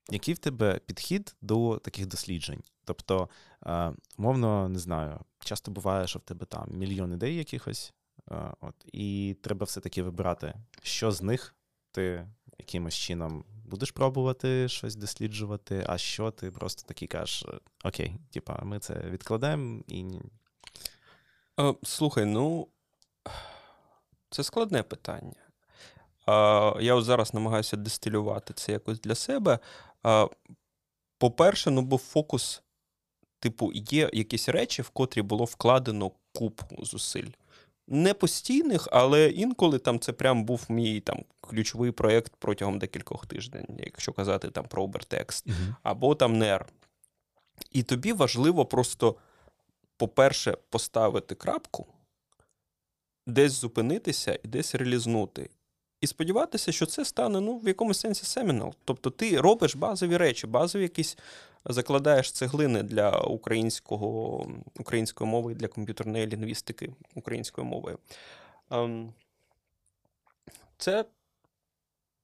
[0.09, 2.63] який в тебе підхід до таких досліджень?
[2.85, 3.29] Тобто,
[3.65, 7.93] е, умовно, не знаю, часто буває, що в тебе там мільйон ідей якихось,
[8.31, 11.55] е, от, і треба все-таки вибирати, що з них
[11.91, 12.27] ти
[12.59, 17.45] якимось чином будеш пробувати щось досліджувати, а що ти просто такий кажеш:
[17.83, 20.05] окей, типа, ми це відкладаємо і.
[21.59, 22.67] Е, слухай, ну
[24.29, 25.35] це складне питання.
[26.79, 29.59] Я от зараз намагаюся дистилювати це якось для себе.
[31.17, 32.63] По-перше, ну, бо фокус,
[33.39, 37.29] типу, є якісь речі, в котрі було вкладено купу зусиль
[37.87, 43.63] не постійних, але інколи там це прям був мій там ключовий проєкт протягом декількох тижнів,
[43.77, 45.75] якщо казати там про обертекст uh-huh.
[45.83, 46.65] або там НЕР.
[47.71, 49.15] І тобі важливо просто,
[49.97, 51.87] по-перше, поставити крапку,
[53.27, 55.49] десь зупинитися і десь реалізнути.
[56.07, 58.73] Сподіватися, що це стане ну, в якомусь сенсі семінал.
[58.85, 61.17] Тобто ти робиш базові речі, базові якісь
[61.65, 64.47] закладаєш цеглини для українського,
[64.79, 67.99] української мови для комп'ютерної лінгвістики українською мовою.
[68.71, 69.13] Ем,
[70.77, 71.05] Це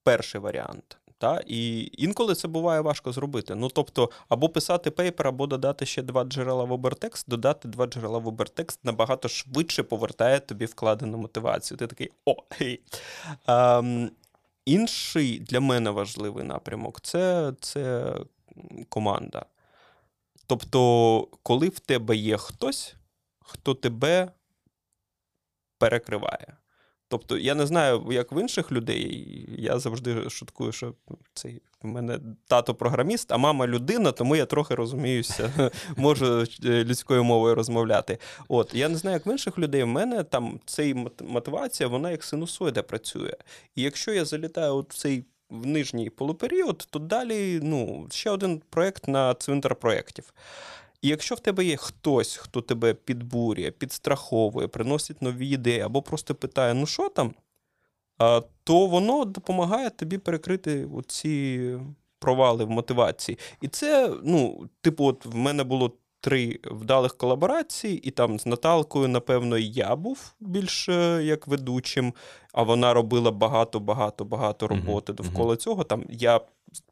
[0.03, 0.97] перший варіант.
[1.24, 1.41] Та?
[1.47, 3.55] І інколи це буває важко зробити.
[3.55, 8.17] Ну, тобто, або писати paper, або додати ще два джерела в UberText, додати два джерела
[8.19, 11.78] в UberText набагато швидше повертає тобі вкладену мотивацію.
[11.78, 12.36] Ти такий о.
[13.47, 14.11] Ем,
[14.65, 18.15] Інший для мене важливий напрямок це, це
[18.89, 19.45] команда.
[20.47, 22.95] Тобто, коли в тебе є хтось,
[23.39, 24.32] хто тебе
[25.78, 26.57] перекриває.
[27.14, 29.45] Тобто, я не знаю, як в інших людей.
[29.57, 30.93] Я завжди шуткую, що
[31.34, 37.24] цей в мене тато програміст, а мама людина, тому я трохи розуміюся, можу е, людською
[37.24, 38.18] мовою розмовляти.
[38.47, 39.84] От я не знаю, як в інших людей.
[39.84, 43.34] В мене там цей мотивація, вона як синусоїда працює.
[43.76, 48.61] І якщо я залітаю от в цей в нижній полуперіод, то далі ну, ще один
[48.70, 50.34] проєкт на цвинтар проєктів.
[51.04, 56.36] І якщо в тебе є хтось, хто тебе підбурює, підстраховує, приносить нові ідеї, або просто
[56.36, 57.34] питає, ну що там,
[58.64, 61.78] то воно допомагає тобі перекрити ці
[62.20, 63.38] провали в мотивації.
[63.62, 65.91] І це, ну, типу, от в мене було
[66.22, 72.14] три вдалих колаборації, і там з Наталкою, напевно, я був більш е, як ведучим,
[72.54, 75.84] а вона робила багато-багато багато роботи довкола цього.
[75.84, 76.41] Там я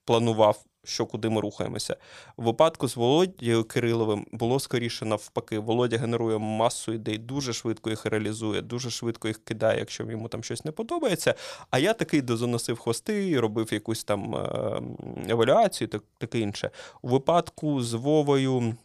[0.06, 1.96] планував що куди ми рухаємося.
[2.38, 5.60] В випадку з Володією Кириловим було скоріше навпаки.
[5.60, 10.44] Володя генерує масу ідей, дуже швидко їх реалізує, дуже швидко їх кидає, якщо йому там
[10.44, 11.36] щось не подобається.
[11.70, 14.82] А я такий дозаносив хвости, робив якусь там е,
[15.30, 16.70] евалюацію, так, таке інше.
[17.02, 18.76] У випадку з Вовою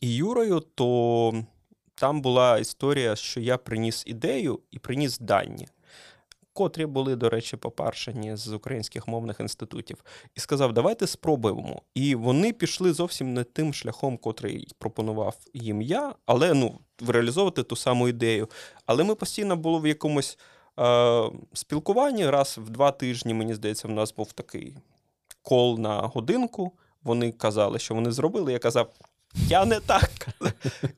[0.00, 1.44] і Юрою, то
[1.94, 5.68] там була історія, що я приніс ідею і приніс дані
[6.54, 11.82] котрі були, до речі, попаршені з українських мовних інститутів, і сказав: Давайте спробуємо.
[11.94, 16.78] І вони пішли зовсім не тим шляхом, котрий пропонував їм я, але ну,
[17.08, 18.48] реалізовувати ту саму ідею.
[18.86, 20.38] Але ми постійно були в якомусь
[20.80, 22.30] е, спілкуванні.
[22.30, 24.76] Раз в два тижні, мені здається, в нас був такий
[25.42, 26.72] кол на годинку.
[27.02, 28.52] Вони казали, що вони зробили.
[28.52, 28.90] Я казав,
[29.34, 30.10] я не так.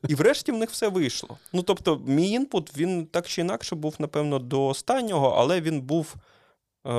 [0.07, 1.37] І врешті в них все вийшло.
[1.53, 6.15] Ну тобто, мій інпут він так чи інакше був, напевно, до останнього, але він був
[6.87, 6.91] е,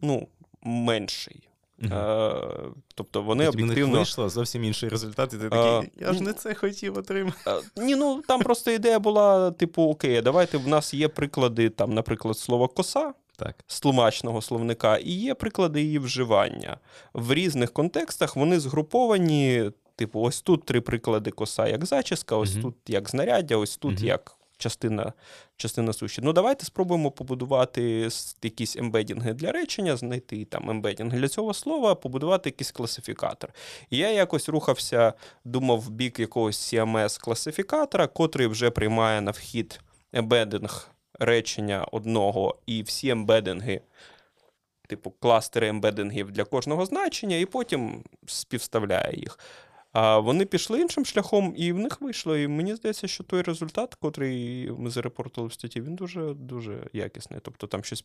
[0.00, 0.28] ну,
[0.62, 1.48] менший.
[1.82, 2.34] Е,
[2.94, 3.92] тобто вони Тобі об'єктивно...
[3.92, 7.50] них вийшло зовсім інший результат, і ти такий, я ж не це хотів отримати.
[7.50, 11.94] Е, ні, ну там просто ідея була: типу, окей, давайте в нас є приклади, там,
[11.94, 13.12] наприклад, слова коса.
[13.36, 13.54] Так.
[13.66, 16.78] з тлумачного словника, і є приклади її вживання.
[17.14, 22.74] В різних контекстах вони згруповані Типу, ось тут три приклади коса як зачіска, ось тут
[22.86, 25.12] як знаряддя, ось тут як частина
[25.56, 26.20] частина суші.
[26.24, 28.08] Ну, давайте спробуємо побудувати
[28.42, 33.50] якісь embedding и для речення, знайти там embedding для цього слова, побудувати якийсь класифікатор.
[33.90, 35.12] І я якось рухався,
[35.44, 39.80] думав в бік якогось Siamese-класифікатора, котрий вже приймає на вхід
[40.12, 43.80] embedding речення одного і всі embedding и.
[44.88, 49.38] Типу кластери embedding ів для кожного значення, і потім співставляє їх.
[49.94, 52.36] А вони пішли іншим шляхом, і в них вийшло.
[52.36, 57.40] І мені здається, що той результат, котрий ми зарепортували в статті, він дуже дуже якісний.
[57.42, 58.04] Тобто там щось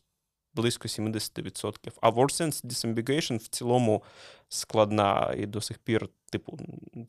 [0.54, 1.92] близько 70%.
[2.00, 4.02] А WordSense Disambiguation в цілому
[4.48, 6.58] складна і до сих пір, типу,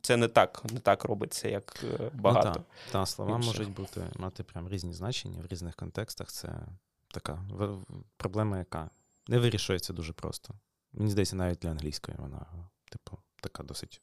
[0.01, 2.53] це не так не так робиться, як е, багато.
[2.59, 3.53] Ну, та, та, слова інших.
[3.53, 6.31] можуть бути мати прям різні значення в різних контекстах.
[6.31, 6.49] Це
[7.07, 7.43] така
[8.17, 8.89] проблема, яка
[9.27, 10.53] не вирішується дуже просто.
[10.93, 12.45] Мені здається, навіть для англійської вона,
[12.89, 14.01] типу, така досить.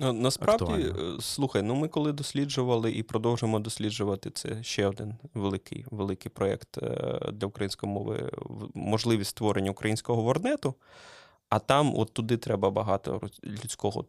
[0.00, 1.16] Е, насправді, Актуально.
[1.16, 6.78] Е, слухай, ну ми коли досліджували і продовжуємо досліджувати це ще один великий великий проєкт
[6.78, 8.30] е, для української мови,
[8.74, 10.74] можливість створення українського ворнету,
[11.48, 14.04] а там от туди треба багато людського,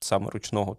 [0.00, 0.76] саме ручного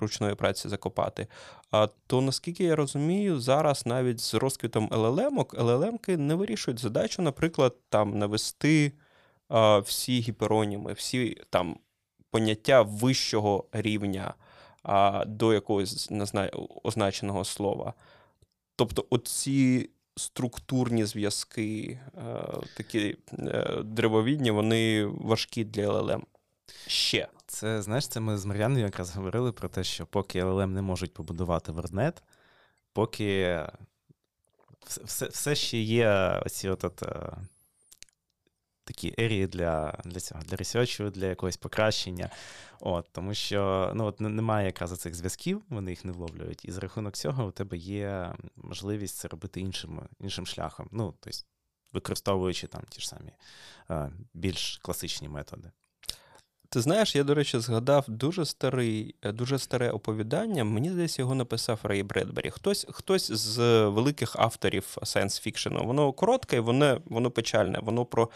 [0.00, 1.26] ручної праці закопати.
[1.70, 7.76] А то наскільки я розумію, зараз навіть з розквітом ЛЛМок, ЛЛМки не вирішують задачу, наприклад,
[7.88, 8.92] там навести
[9.48, 11.76] а, всі гіпероніми, всі там
[12.32, 14.34] поняття вищого рівня
[14.82, 16.10] а, до якогось
[16.82, 17.94] означеного слова.
[18.76, 22.44] Тобто, оці структурні зв'язки, е,
[22.76, 26.22] такі е, древовідні, вони важкі для LLM.
[26.86, 27.28] Ще.
[27.46, 31.14] Це знаєш, це ми з Мар'яною якраз говорили про те, що поки LLM не можуть
[31.14, 32.22] побудувати вернет,
[32.92, 33.60] поки
[34.86, 37.32] все все ще є оці от, от е,
[38.84, 42.30] такі ерії для для цього, для ресерчу, для якогось покращення.
[42.80, 46.64] От, Тому що ну, от немає якраз цих зв'язків, вони їх не вловлюють.
[46.64, 50.88] І за рахунок цього у тебе є можливість це робити іншим іншим шляхом.
[50.92, 51.38] Ну, тобто,
[51.92, 53.32] використовуючи там ті ж самі
[54.34, 55.70] більш класичні методи.
[56.72, 60.64] Ти знаєш, я, до речі, згадав дуже старий, е, дуже старе оповідання.
[60.64, 62.50] Мені здається, його написав Рей Бредбері.
[62.50, 65.84] Хтось хтось з великих авторів science fiction у.
[65.84, 67.78] Воно коротке, воно, воно печальне.
[67.82, 68.30] Воно про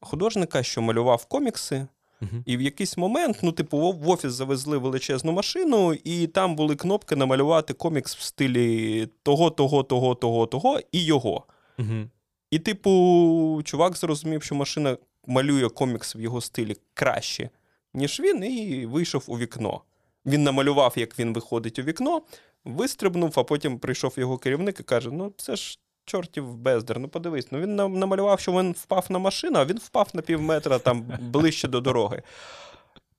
[0.00, 1.86] художника, що малював комікси.
[2.22, 2.42] Uh-huh.
[2.46, 7.16] І в якийсь момент, ну, типу, в офіс завезли величезну машину, і там були кнопки
[7.16, 11.46] намалювати комікс в стилі того, того, того, того, того і його.
[11.78, 12.08] Uh-huh.
[12.50, 14.96] І, типу, чувак зрозумів, що машина
[15.26, 17.50] малює комікс в його стилі краще,
[17.94, 19.80] ніж він, і вийшов у вікно.
[20.26, 22.22] Він намалював, як він виходить у вікно,
[22.64, 25.78] вистрибнув, а потім прийшов його керівник і каже: Ну, це ж
[26.08, 30.08] чортів бездер, ну подивись, ну він намалював, що він впав на машину, а він впав
[30.14, 32.22] на пів метра там ближче до дороги.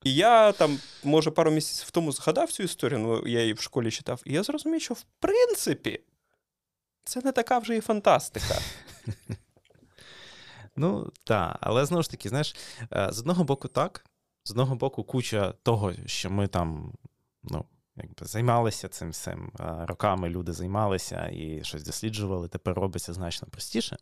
[0.04, 3.90] І я там, може, пару місяців тому згадав цю історію, ну я її в школі
[3.90, 6.00] читав, і я зрозумів, що в принципі
[7.04, 8.54] це не така вже і фантастика.
[10.76, 12.56] Ну, так, але знову ж таки, знаєш,
[12.92, 14.04] е, з одного боку, так,
[14.44, 16.92] з одного боку, куча того, що ми там,
[17.42, 17.64] ну,
[18.02, 19.50] якби займалися цим всім
[19.86, 20.28] роками.
[20.28, 22.48] Люди займалися і щось досліджували.
[22.48, 23.96] Тепер робиться значно простіше.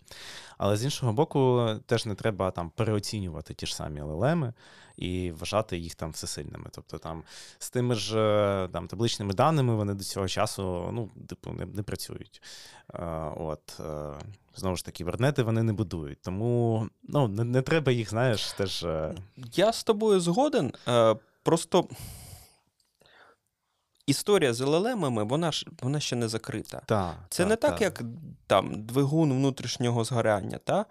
[0.59, 4.53] Але з іншого боку, теж не треба там переоцінювати ті ж самі LLM
[4.99, 6.67] і вважати їх там всесильними.
[6.73, 7.23] Тобто там
[7.59, 11.83] з тими ж е, там табличними даними вони до цього часу ну, типу, не, не
[11.83, 12.43] працюють.
[13.37, 14.13] От е,
[14.57, 16.23] знову ж таки, вернети вони не будують.
[16.23, 18.85] Тому ну, не, не треба їх, знаєш, теж.
[18.85, 20.73] Е, Я з тобою згоден.
[21.43, 21.89] Просто
[24.09, 26.83] історія з ЛЛМами, вона ж вона ще не закрита.
[26.87, 27.85] Та, Це та, не так, та.
[27.85, 28.03] як
[28.47, 30.85] там двигун внутрішнього згоряння, та?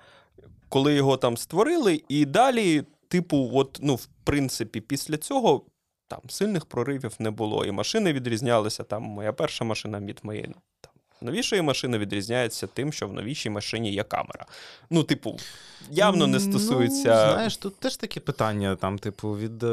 [0.70, 5.66] коли його там створили, і далі, типу, от, ну, в принципі, після цього
[6.08, 7.66] там сильних проривів не було.
[7.66, 8.84] І машини відрізнялися.
[8.84, 10.56] Там моя перша машина від моєї
[11.22, 14.46] новішої машини відрізняється тим, що в новішій машині є камера.
[14.90, 15.38] Ну, типу,
[15.92, 17.26] явно не стосується.
[17.26, 19.66] Ну, Знаєш, тут теж таке питання, там, типу, від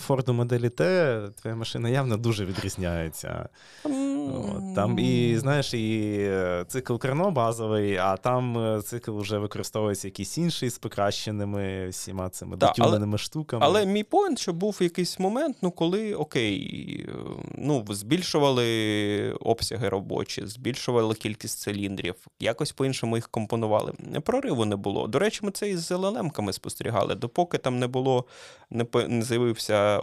[0.00, 3.48] Форду моделі Т, твоя машина явно дуже відрізняється.
[3.84, 10.08] От, Там і, знаєш, і е, цикл Керно базовий, а там е, цикл вже використовується
[10.08, 13.66] якийсь інший з покращеними всіма цими да, дотюненими штуками.
[13.66, 17.12] Але мій поінт, що був якийсь момент, ну, коли окей, е,
[17.58, 23.92] ну, збільшували обсяги робочі, збільшували кількість циліндрів, якось по-іншому їх компонували.
[24.24, 25.06] Прориву не було.
[25.06, 27.14] До речі, ми це і з LLM-ками спостерігали.
[27.14, 28.24] Допоки там не було,
[28.70, 30.02] не з'явився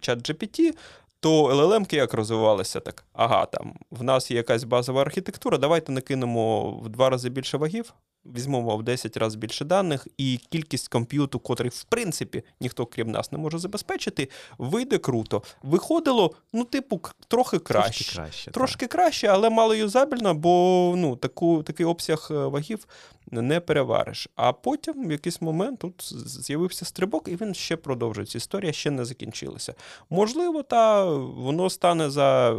[0.00, 0.74] чат GPT,
[1.20, 3.04] то LLM-ки як розвивалися так.
[3.12, 7.94] Ага, там в нас є якась базова архітектура, давайте накинемо в два рази більше вагів,
[8.36, 13.32] візьмемо в 10 разів більше даних, і кількість комп'юту, котрий, в принципі, ніхто крім нас
[13.32, 15.42] не може забезпечити, вийде круто.
[15.62, 18.04] Виходило, ну, типу, трохи краще.
[18.04, 22.86] Трошки краще, Трошки краще, але мало юзабельно, бо ну, таку, такий обсяг е, вагів
[23.30, 24.28] не перевариш.
[24.36, 28.38] А потім в якийсь момент тут з'явився стрибок, і він ще продовжується.
[28.38, 29.74] Історія ще не закінчилася.
[30.10, 32.56] Можливо, та воно стане за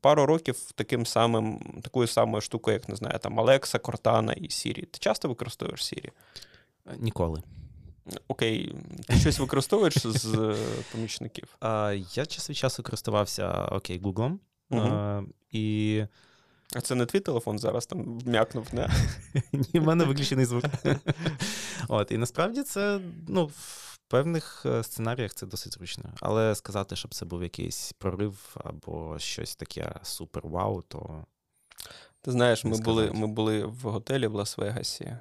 [0.00, 4.82] пару років таким самим, такою самою штукою, як не знаю, там Алекса, Кортана і Сірі.
[4.82, 6.10] Ти часто використовуєш Сірі?
[6.98, 7.42] Ніколи.
[8.28, 8.74] Окей,
[9.06, 10.56] ти щось використовуєш з е,
[10.92, 11.56] помічників?
[12.14, 14.38] Я час від часу користувався окей, Google.
[15.50, 16.02] І
[16.76, 18.90] а це не твій телефон зараз там вм'якнув, не?
[19.52, 20.64] Ні, в мене виключений звук.
[21.88, 26.04] От, І насправді це ну, в певних е, сценаріях це досить зручно.
[26.20, 31.24] Але сказати, щоб це був якийсь прорив або щось таке супер-вау, то.
[32.22, 35.18] Ти знаєш, ми були ми були в готелі в Лас-Вегасі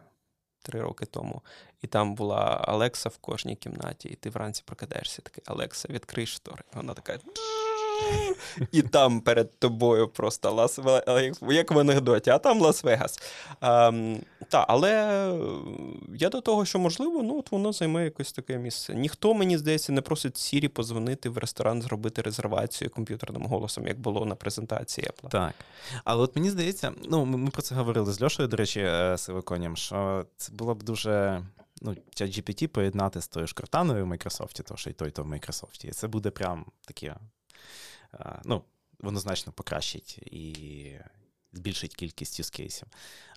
[0.62, 1.42] три роки тому,
[1.82, 2.38] і там була
[2.68, 6.64] Алекса в кожній кімнаті, і ти вранці прокидаєшся такий Алекса, відкрий штори.
[6.74, 7.20] Вона така.
[8.72, 10.80] І там перед тобою просто Лас
[11.50, 13.22] як в анекдоті, а там Лас-Вегас.
[13.62, 14.92] Ем, та, але
[16.16, 18.96] я до того, що можливо, ну от воно займе якесь таке місце.
[18.96, 24.26] Ніхто, мені здається, не просить Сірі позвонити в ресторан, зробити резервацію комп'ютерним голосом, як було
[24.26, 25.30] на презентації Apple.
[25.30, 25.54] Так.
[26.04, 29.78] Але от мені здається, ну ми про це говорили з Льошою, до речі, е, Сивиконям,
[29.78, 31.44] що це було б дуже.
[31.82, 35.28] Ну, GPT поєднати з тою ж Кортаною в Майкрософті, то що й той, то в
[35.28, 35.88] Майкрософті.
[35.88, 37.16] І це буде прям таке
[38.46, 38.64] ну,
[39.00, 40.56] воно значно покращить і
[41.54, 42.88] збільшить кількість юзкейсів.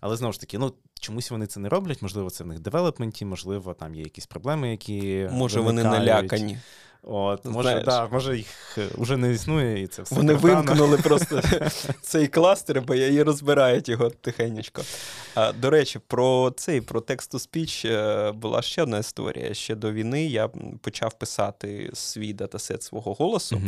[0.01, 3.25] Але знову ж таки, ну чомусь вони це не роблять, можливо, це в них девелопменті,
[3.25, 5.29] можливо, там є якісь проблеми, які.
[5.33, 5.91] Може, виникають.
[5.91, 6.59] вони налякані.
[7.05, 10.15] От, Може, да, може їх вже не існує, і це все.
[10.15, 11.43] Вони вимкнули просто
[12.01, 14.83] цей кластер, бо і розбирають його тихенечко.
[15.35, 17.87] А, До речі, про цей про текст спіч
[18.35, 19.55] була ще одна історія.
[19.55, 20.49] Ще до війни я
[20.81, 23.63] почав писати свій датасет свого голосу.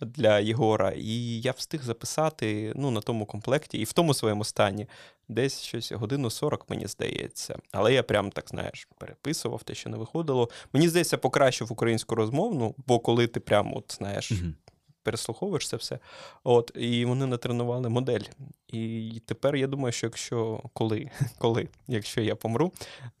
[0.00, 4.86] Для Єгора, і я встиг записати ну, на тому комплекті і в тому своєму стані
[5.28, 7.58] десь щось годину 40, мені здається.
[7.72, 10.48] Але я прям так знаєш, переписував те, що не виходило.
[10.72, 14.30] Мені здається, покращив українську розмовну, бо коли ти прям от знаєш.
[14.30, 14.54] Мгм.
[15.02, 15.98] Переслуховуєш це все.
[16.44, 18.20] От, і вони натренували модель.
[18.68, 22.72] І тепер я думаю, що якщо коли, коли якщо я помру,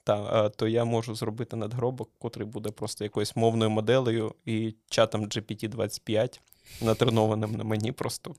[0.04, 6.40] та, то я можу зробити надгробок, котрий буде просто якоюсь мовною моделею і чатом GPT-25,
[6.82, 8.34] натренованим на мені, просто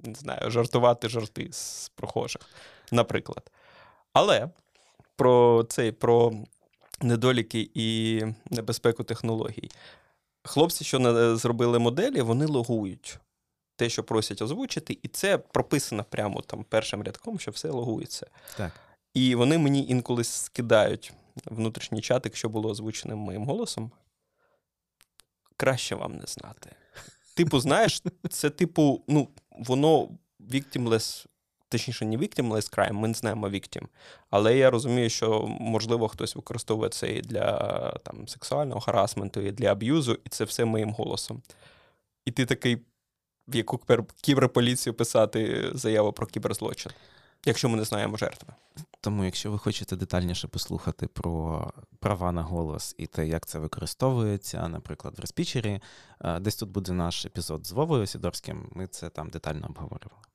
[0.00, 2.42] не знаю, жартувати жарти з прохожих,
[2.92, 3.50] наприклад.
[4.12, 4.50] Але
[5.16, 6.32] про цей про
[7.00, 9.70] недоліки і небезпеку технологій.
[10.42, 13.18] Хлопці, що зробили моделі, вони логують
[13.76, 18.26] те, що просять озвучити, і це прописано прямо там першим рядком, що все логується.
[18.56, 18.72] Так.
[19.14, 21.12] І вони мені інколи скидають
[21.44, 23.90] внутрішній чатик, що було озвученим моїм голосом.
[25.56, 26.70] Краще вам не знати.
[27.34, 30.08] Типу, знаєш, це типу, ну, воно
[30.40, 31.26] victimless,
[31.70, 33.86] точніше, не victimless crime, ми не знаємо victim.
[34.30, 37.52] Але я розумію, що можливо хтось використовує це і для
[37.92, 41.42] там, сексуального харасменту, і для аб'юзу, і це все моїм голосом.
[42.24, 42.76] І ти такий,
[43.48, 46.92] в яку кібер- кіберполіцію писати заяву про кіберзлочин,
[47.46, 48.54] якщо ми не знаємо жертви.
[49.00, 54.68] Тому, якщо ви хочете детальніше послухати про права на голос і те, як це використовується,
[54.68, 55.80] наприклад, в респічері,
[56.20, 58.68] е, десь тут буде наш епізод з Вовою Сідорським.
[58.72, 60.29] Ми це там детально обговорювали.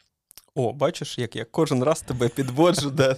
[0.58, 3.16] О, бачиш, як я кожен раз тебе підводжу до,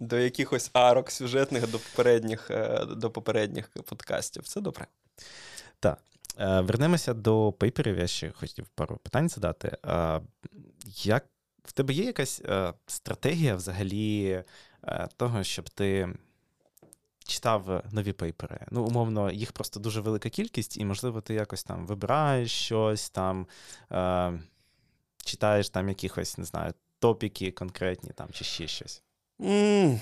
[0.00, 4.42] до якихось арок сюжетних до попередніх, е, до попередніх подкастів.
[4.42, 4.86] Це добре.
[6.38, 7.98] Е, Вернемося до пейперів.
[7.98, 9.76] Я ще хотів пару питань задати.
[9.86, 10.20] Е,
[11.02, 11.26] Як
[11.64, 12.42] в тебе є якась
[12.86, 14.42] стратегія взагалі
[15.16, 16.08] того, щоб ти
[17.24, 18.66] читав нові пейпери?
[18.70, 23.46] Ну, умовно, їх просто дуже велика кількість, і, можливо, ти якось там вибираєш щось там,
[25.24, 29.02] читаєш там якихось, не знаю, топіки конкретні там чи ще щось.
[29.40, 30.00] м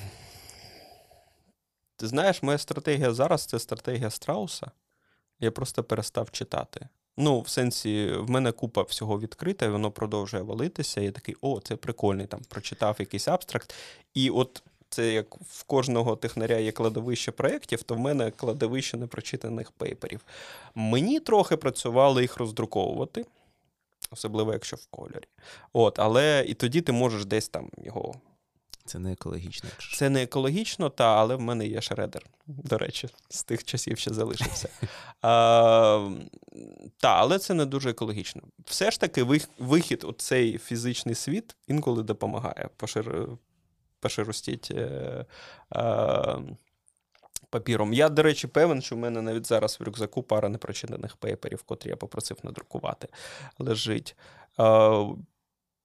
[1.96, 4.70] Ти знаєш, моя стратегія зараз це стратегія страуса.
[5.40, 6.88] Я просто перестав читати.
[7.16, 11.00] Ну, в сенсі, в мене купа всього відкрита, і воно продовжує валитися.
[11.00, 13.74] Я такий, о, це прикольний, там прочитав якийсь абстракт.
[14.14, 19.72] І от це як в кожного технаря є кладовище проєктів, то в мене кладовище непрочитаних
[19.72, 20.20] пейперів.
[20.74, 23.26] Мені трохи працювало їх роздруковувати,
[24.10, 25.28] особливо якщо в кольорі.
[25.72, 28.14] От, але і тоді ти можеш десь там його
[28.84, 29.68] Це не екологічно.
[29.72, 33.98] Якщо це не екологічно, та, але в мене є шредер, до речі, з тих часів
[33.98, 34.68] ще залишився.
[35.22, 36.10] А,
[36.96, 38.42] та, але це не дуже екологічно.
[38.64, 43.28] Все ж таки, вихід у цей фізичний світ інколи допомагає пошир...
[44.00, 45.26] поширостіть е,
[45.76, 46.38] е,
[47.50, 47.92] папіром.
[47.92, 51.90] Я, до речі, певен, що в мене навіть зараз в рюкзаку пара непрочинених пейперів, котрі
[51.90, 53.08] я попросив надрукувати,
[53.58, 54.16] лежить.
[54.60, 55.06] Е,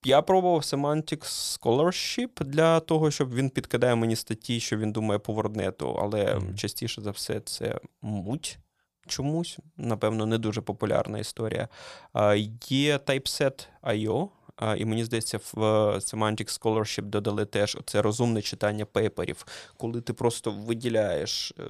[0.06, 1.20] я пробував Semantic
[1.60, 6.56] Scholarship для того, щоб він підкидає мені статті, що він думає по ворднету, але Мгм.
[6.56, 8.60] частіше за все це муть
[9.08, 9.58] чомусь.
[9.78, 11.68] Напевно, не дуже популярна історія.
[12.14, 12.36] А,
[12.68, 14.30] Є Typeset.io,
[14.78, 15.58] і мені здається, в
[15.96, 19.46] Semantic Scholar ще додали теж це розумне читання paper ів,
[19.78, 21.64] коли ти просто виділяєш е,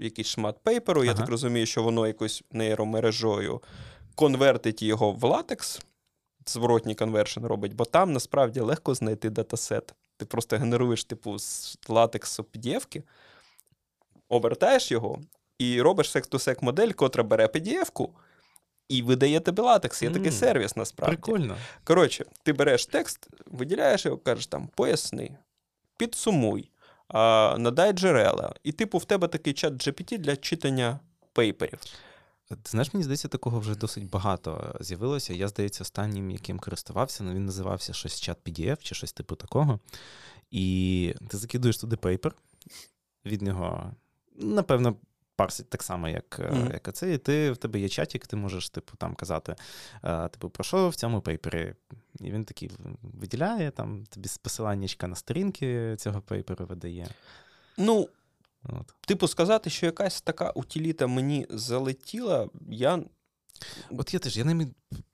[0.00, 1.04] якийсь шмат paper у.
[1.04, 3.62] Я так розумію, що воно якось нейромережою
[4.14, 5.80] конвертить його в латекс
[6.46, 9.94] зворотній conversion робить, бо там насправді легко знайти датасет.
[10.16, 13.02] Ти просто генеруєш, типу, з латексу PDF-ки,
[14.28, 15.20] обертаєш його
[15.58, 18.14] і робиш seq-to-seq модель, котра бере PDF-ку
[18.90, 20.02] і видає тобі латекс.
[20.02, 21.16] Є такий сервіс насправді.
[21.16, 21.56] Прикольно.
[21.84, 25.36] Коротше, ти береш текст, виділяєш його, кажеш там поясни,
[25.96, 26.70] підсумуй,
[27.08, 28.54] а, надай джерела.
[28.62, 31.00] І, типу, в тебе такий ChatGPT для читання
[31.32, 31.78] paper ів.
[32.48, 35.34] Ти знаєш, мені здається, такого вже досить багато з'явилося.
[35.34, 39.80] Я, здається, останнім, яким користувався, ну він називався щось Chat PDF чи щось типу такого.
[40.50, 42.34] І ти закидуєш туди paper,
[43.26, 43.92] від нього,
[44.36, 44.96] напевно,
[45.40, 46.72] парсить так само, як, mm-hmm.
[46.72, 49.54] як це, і ти в тебе є чатік, ти можеш, типу, там казати,
[50.04, 51.74] е, типу, про що в цьому paper і.
[52.20, 52.70] І він такий
[53.02, 57.08] виділяє, там тобі посиланнячка на сторінки цього paper у видає.
[57.76, 58.08] Ну,
[58.64, 58.94] От.
[59.06, 63.02] Типу, сказати, що якась така утиліта мені залетіла, я.
[63.90, 64.68] От я теж я ними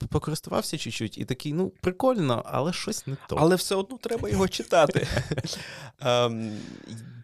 [0.09, 3.35] покористувався чуть-чуть і такий, ну, прикольно, але щось не то.
[3.35, 5.07] Але все одно треба його читати.
[5.99, 6.57] Ем,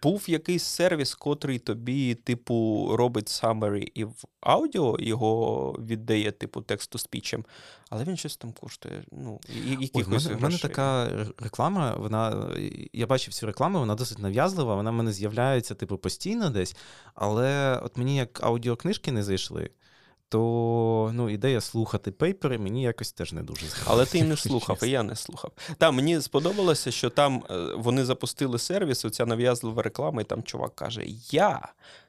[0.03, 6.97] Був якийсь сервіс, котрий тобі, типу, робить summary і в аудіо його віддає, типу, тексту
[6.97, 7.45] спічем,
[7.89, 9.03] але він щось там коштує.
[9.11, 12.49] Ну, і- Ой, в мене, в мене така реклама, вона.
[12.93, 16.75] Я бачив цю рекламу, вона досить нав'язлива, вона в мене з'являється, типу, постійно десь.
[17.15, 19.69] Але от мені як аудіокнижки не зайшли,
[20.33, 23.95] то ну, ідея слухати пейпери мені якось теж не дуже згадала.
[23.95, 25.51] Але ти і не слухав, і я не слухав.
[25.77, 30.75] Там мені сподобалося, що там е, вони запустили сервіс, оця нав'язлива реклама, і там чувак
[30.75, 31.61] каже: Я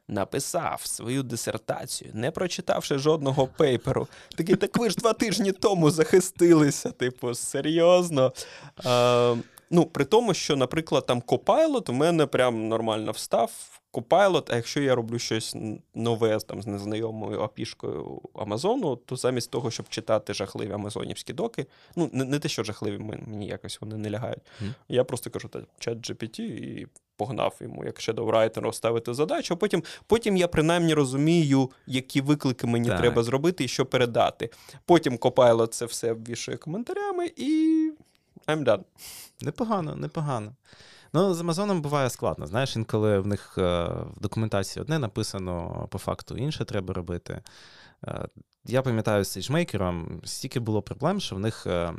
[0.08, 4.08] написав свою дисертацію, не прочитавши жодного пейперу.
[4.36, 6.90] Такий, так ви ж два тижні тому захистилися.
[6.90, 8.32] Типу, серйозно.
[8.86, 9.36] Е,
[9.70, 13.50] Ну, при тому, що, наприклад, там Copilot у мене прям нормально встав.
[13.95, 15.57] Copilot, а якщо я роблю щось
[15.95, 21.66] нове там з незнайомою апішкою Амазону, то замість того, щоб читати жахливі амазонівські доки,
[21.97, 24.42] ну не, не те, що жахливі, мені якось вони не лягають.
[24.62, 24.74] Mm.
[24.88, 26.86] Я просто кажу, чат GPT і
[27.16, 29.55] погнав йому, як shadowwriter, ставити задачу.
[29.55, 32.99] а Потім потім я принаймні розумію, які виклики мені так.
[32.99, 34.51] треба зробити і що передати.
[34.84, 37.90] Потім Copilot це все обвішує коментарями і
[38.47, 38.82] I'm done.
[39.40, 40.53] Непогано, непогано.
[41.14, 42.46] Ну, з Амазоном буває складно.
[42.46, 43.84] Знаєш, інколи в них е,
[44.16, 47.42] в документації одне написано, по факту інше треба робити.
[48.06, 48.28] Е,
[48.64, 51.66] я пам'ятаю з SageMaker, стільки було проблем, що в них.
[51.66, 51.92] Е,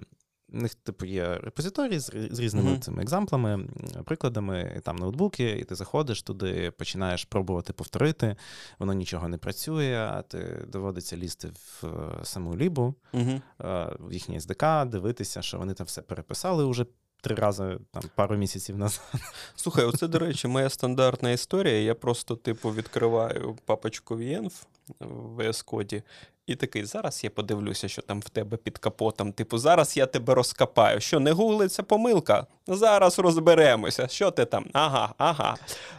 [0.50, 2.10] в них, типу, є репозиторії з,
[2.40, 2.80] різними mm-hmm.
[2.80, 3.68] цими екзамплами,
[4.06, 8.36] прикладами, і там ноутбуки, і ти заходиш туди, починаєш пробувати повторити,
[8.80, 11.84] воно нічого не працює, а ти доводиться лізти в
[12.24, 13.42] саму лібу, mm-hmm.
[14.00, 16.86] в їхній SDK, дивитися, що вони там все переписали вже
[17.26, 19.14] три рази там пару місяців назад.
[19.56, 21.82] Слухай, оце, до речі, моя стандартна історія.
[21.82, 24.54] Я просто, типу, відкриваю папочку VNF
[25.00, 26.04] в VS Code
[26.48, 29.34] і такий, зараз я подивлюся, що там в тебе під капотом.
[29.34, 31.00] Типу, зараз я тебе розкопаю.
[31.02, 32.48] Що не гуглиться помилка?
[32.68, 34.08] Зараз розберемося.
[34.08, 34.66] Що ти там?
[34.74, 35.56] Ага, ага.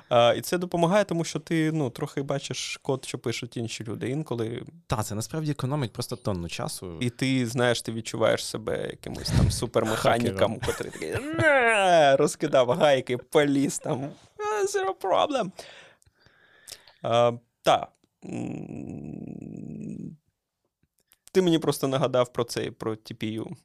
[0.09, 4.11] А, І це допомагає, тому що ти ну, трохи бачиш код, що пишуть інші люди.
[4.11, 4.63] Інколи.
[4.87, 6.99] Так, це насправді економить просто тонну часу.
[7.01, 11.15] І ти знаєш, ти відчуваєш себе якимось там супермеханіком, котрий такий
[12.17, 14.09] розкидав гайки, поліз там.
[14.67, 15.51] Zero problem.
[17.63, 17.96] Так.
[21.33, 23.57] Ти мені просто нагадав про цей, про TPU.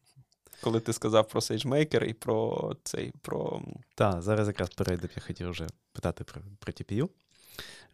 [0.63, 3.13] Коли ти сказав про SageMaker і про цей.
[3.21, 3.61] про...
[3.95, 7.09] Так, зараз якраз перейду, я хотів вже питати про про TPU.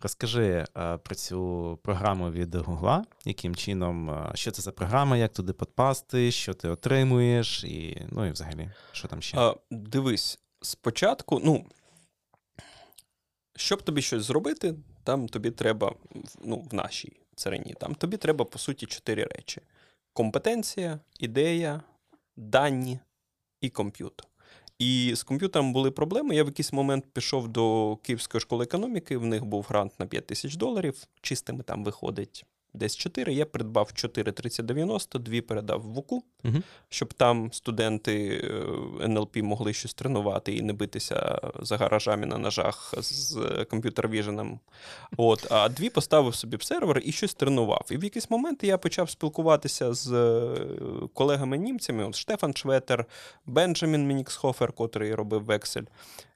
[0.01, 5.34] Розкажи а, про цю програму від Google, яким чином, а, що це за програма, як
[5.34, 9.38] туди підпасти, що ти отримуєш, і ну і взагалі, що там ще?
[9.38, 11.65] А, Дивись, спочатку, ну,
[13.55, 14.76] щоб тобі щось зробити,
[15.08, 15.95] там тобі треба
[16.41, 19.62] ну, в нашій царині, там тобі треба, по суті, чотири речі:
[20.14, 21.82] компетенція, ідея,
[22.36, 22.99] дані
[23.62, 24.28] і комп'ютер.
[24.80, 26.36] І з комп'ютером були проблеми.
[26.36, 30.28] Я в якийсь момент пішов до Київської школи економіки, в них був грант на 5
[30.28, 31.03] тисяч доларів.
[31.22, 33.34] Чистими там виходить десь 4.
[33.34, 36.57] Я придбав 4 3090, дві передав в ВУКу, угу.
[36.89, 42.93] щоб там студенти е, НЛП могли щось тренувати і не битися за гаражами на ножах
[42.97, 43.38] з
[43.70, 44.59] комп'ютер-віженом.
[45.18, 47.88] От, А дві поставив собі в сервер і щось тренував.
[47.91, 50.55] І в якийсь момент я почав спілкуватися з е,
[51.13, 53.05] колегами-німцями: от Штефан Шветер,
[53.45, 55.84] Бенджамін Мініксхофер, котрий робив вексель.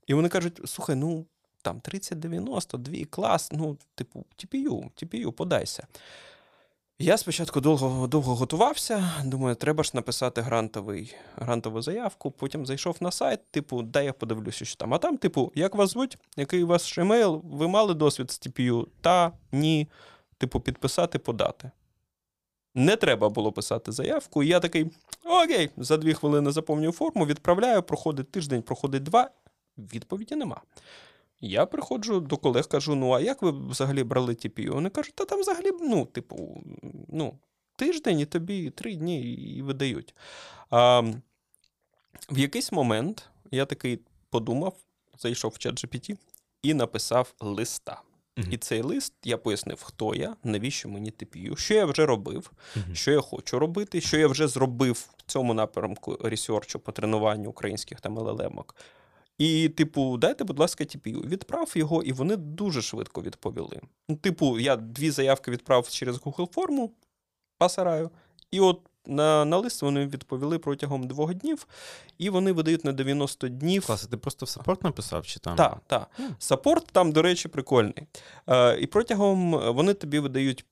[0.08, 1.26] І вони кажуть: слухай, ну.
[1.62, 5.88] Там 30-90, дві клас, ну, типу, TPU, TPU, подайся.
[7.00, 9.12] Я спочатку довго довго готувався.
[9.26, 12.32] Думаю, треба ж написати грантовий, грантову заявку.
[12.32, 14.94] Потім зайшов на сайт, типу, дай я подивлюся, що там.
[14.94, 18.88] А там, типу, як вас звуть, який у вас емейл, ви мали досвід з TPU?
[19.02, 19.88] Та, ні.
[20.38, 21.72] Типу, підписати, подати.
[22.76, 24.44] Не треба було писати заявку.
[24.44, 24.92] І я такий:
[25.26, 29.30] окей, за дві хвилини заповнюю форму, відправляю, проходить тиждень, проходить два.
[29.78, 30.62] Відповіді нема.
[31.42, 34.74] Я приходжу до колег, кажу: ну, а як ви взагалі брали TPU?
[34.74, 36.64] Вони кажуть, та там взагалі, ну, типу,
[37.08, 37.40] ну,
[37.76, 40.16] тиждень і тобі три дні і видають.
[40.70, 41.02] А,
[42.32, 44.74] В якийсь момент я такий подумав,
[45.20, 46.18] зайшов в чат GPT
[46.62, 48.02] і написав листа.
[48.38, 48.54] Uh-huh.
[48.54, 52.96] І цей лист я пояснив, хто я, навіщо мені TPU, що я вже робив, uh-huh.
[52.96, 58.02] що я хочу робити, що я вже зробив в цьому напрямку ресерчу по тренуванню українських
[58.02, 58.76] там ЛЛМок.
[59.42, 61.28] І, типу, дайте, будь ласка, TPU.
[61.28, 63.82] Відправ його, і вони дуже швидко відповіли.
[64.10, 66.92] Ну, Типу, я дві заявки відправив через Google форму
[67.58, 68.10] пасараю,
[68.52, 71.68] і от на на лист вони відповіли протягом двох днів,
[72.18, 73.86] і вони видають на 90 днів.
[73.86, 75.56] Клас, ти просто в саппорт написав чи там?
[75.56, 76.10] Так, так.
[76.40, 78.08] Саппорт там, до речі, прикольний.
[78.48, 80.66] Е, І протягом вони тобі видають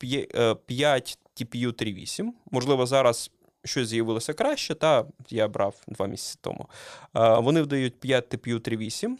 [0.65, 2.29] 5 TPU 3.8.
[2.51, 3.31] Можливо, зараз
[3.65, 6.69] щось з'явилося краще, та я брав два місяці тому.
[7.13, 9.15] Вони вдають 5 TPU 3.8,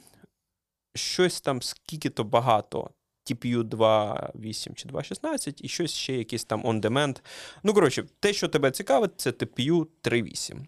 [0.96, 2.90] щось там скільки-то багато.
[3.26, 7.22] TPU 2.8 чи 2.16, і щось ще якийсь там on-demand.
[7.64, 10.66] Ну, коротше, те, що тебе цікавить, це TPU 3.8.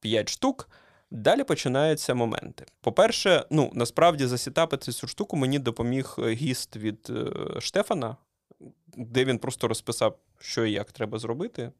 [0.00, 0.68] 5 штук.
[1.10, 2.66] Далі починаються моменти.
[2.80, 8.16] По-перше, ну, насправді засітапити цю штуку мені допоміг гіст від е, Штефана,
[8.96, 11.72] де він просто розписав, що і як треба зробити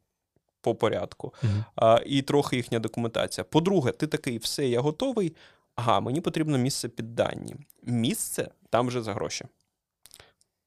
[0.63, 1.65] по порядку, Мгм.
[1.75, 3.43] а, і трохи їхня документація.
[3.45, 5.35] По-друге, ти такий, все, я готовий.
[5.75, 7.55] Ага, мені потрібно місце під дані.
[7.83, 9.45] Місце там вже за гроші.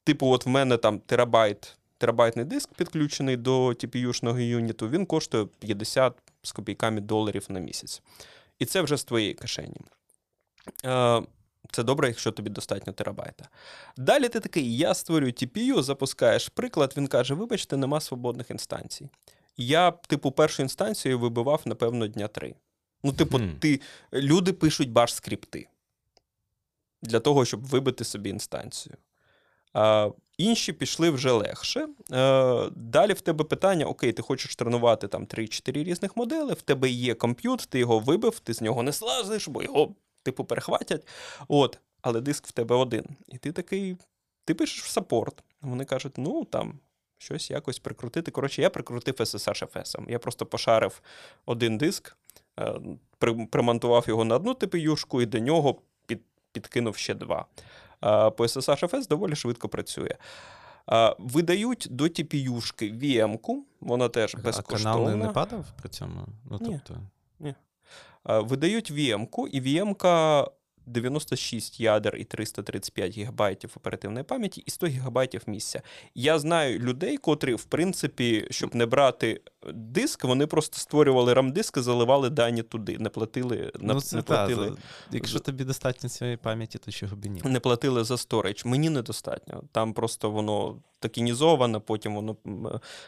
[0.03, 6.13] Типу, от в мене там терабайт, терабайтний диск підключений до TPU-шного юніту, він коштує 50
[6.43, 8.01] з копійками доларів на місяць.
[8.59, 9.77] І це вже з твоєї кишені.
[10.85, 11.21] Е,
[11.71, 13.49] Це добре, якщо тобі достатньо терабайта.
[13.97, 19.09] Далі ти такий: я створюю TPU, запускаєш приклад, він каже: вибачте, нема свободних інстанцій.
[19.57, 22.55] Я, типу, першу інстанцію вибивав, напевно, дня три.
[23.03, 23.49] Ну, типу, Хм.
[23.59, 23.81] ти,
[24.13, 25.67] люди пишуть баш скрипти
[27.01, 28.95] для того, щоб вибити собі інстанцію.
[29.73, 31.87] А, інші пішли вже легше.
[32.11, 36.89] Е, далі в тебе питання: окей, ти хочеш тренувати там 3-4 різних модели, в тебе
[36.89, 41.07] є комп'ют, ти його вибив, ти з нього не слазиш, бо його, типу, перехватять.
[41.47, 43.05] От, але диск в тебе один.
[43.27, 43.97] І ти такий,
[44.45, 45.43] ти пишеш в саппорт.
[45.61, 46.79] Вони кажуть, ну там.
[47.17, 48.31] Щось якось прикрутити.
[48.31, 50.11] Коротше, я прикрутив SSH FS.
[50.11, 51.01] Я просто пошарив
[51.45, 52.17] один диск,
[52.59, 52.79] е,
[53.17, 56.21] при- примонтував його на одну TPU-шку і до нього під,
[56.51, 57.45] підкинув ще два.
[58.03, 60.15] Е, По SSH FS доволі швидко працює.
[60.91, 64.93] Е, Видають до TPU-шки VM-ку, вона теж А безкоштовна.
[64.95, 66.25] канал не, не падав при цьому?
[66.51, 66.79] Ну, Ні.
[66.87, 67.01] тобто,
[68.29, 70.47] Е, Видають VM-ку, і VM-ка
[70.87, 75.81] 96 ядер і 335 гігабайтів оперативної пам'яті і 100 гігабайтів місця.
[76.15, 79.41] Я знаю людей, котрі, в принципі, щоб не брати
[79.73, 84.33] диск, вони просто створювали RAM-диск і заливали дані туди, не платили, ну, це не та,
[84.35, 84.69] платили.
[84.69, 84.75] за-
[85.11, 87.41] якщо тобі достатньо цієї пам'яті, то чого б ні.
[87.45, 88.65] Не платили за сторіч.
[88.65, 89.63] Мені недостатньо.
[89.71, 92.67] Там просто воно токенізоване, потім воно м,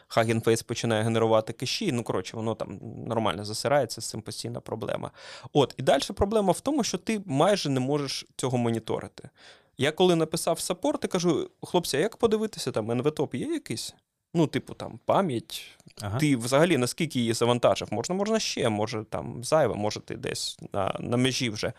[0.09, 1.91] Hugging Face починає генерувати кеші.
[1.91, 5.11] Ну, коротше, воно там нормально засирається, з цим постійна проблема.
[5.53, 9.29] От, і далі проблема в тому, що ти майже не можеш цього моніторити.
[9.77, 13.93] Я коли написав саппорт, я кажу: хлопці, а як подивитися, там NVTOP є якийсь?
[14.33, 15.77] Ну, типу, там пам'ять.
[16.01, 16.19] Ага.
[16.19, 17.87] Ти взагалі наскільки її завантажив?
[17.91, 21.73] Можна, можна ще, може там зайве, може ти десь на, на межі вже.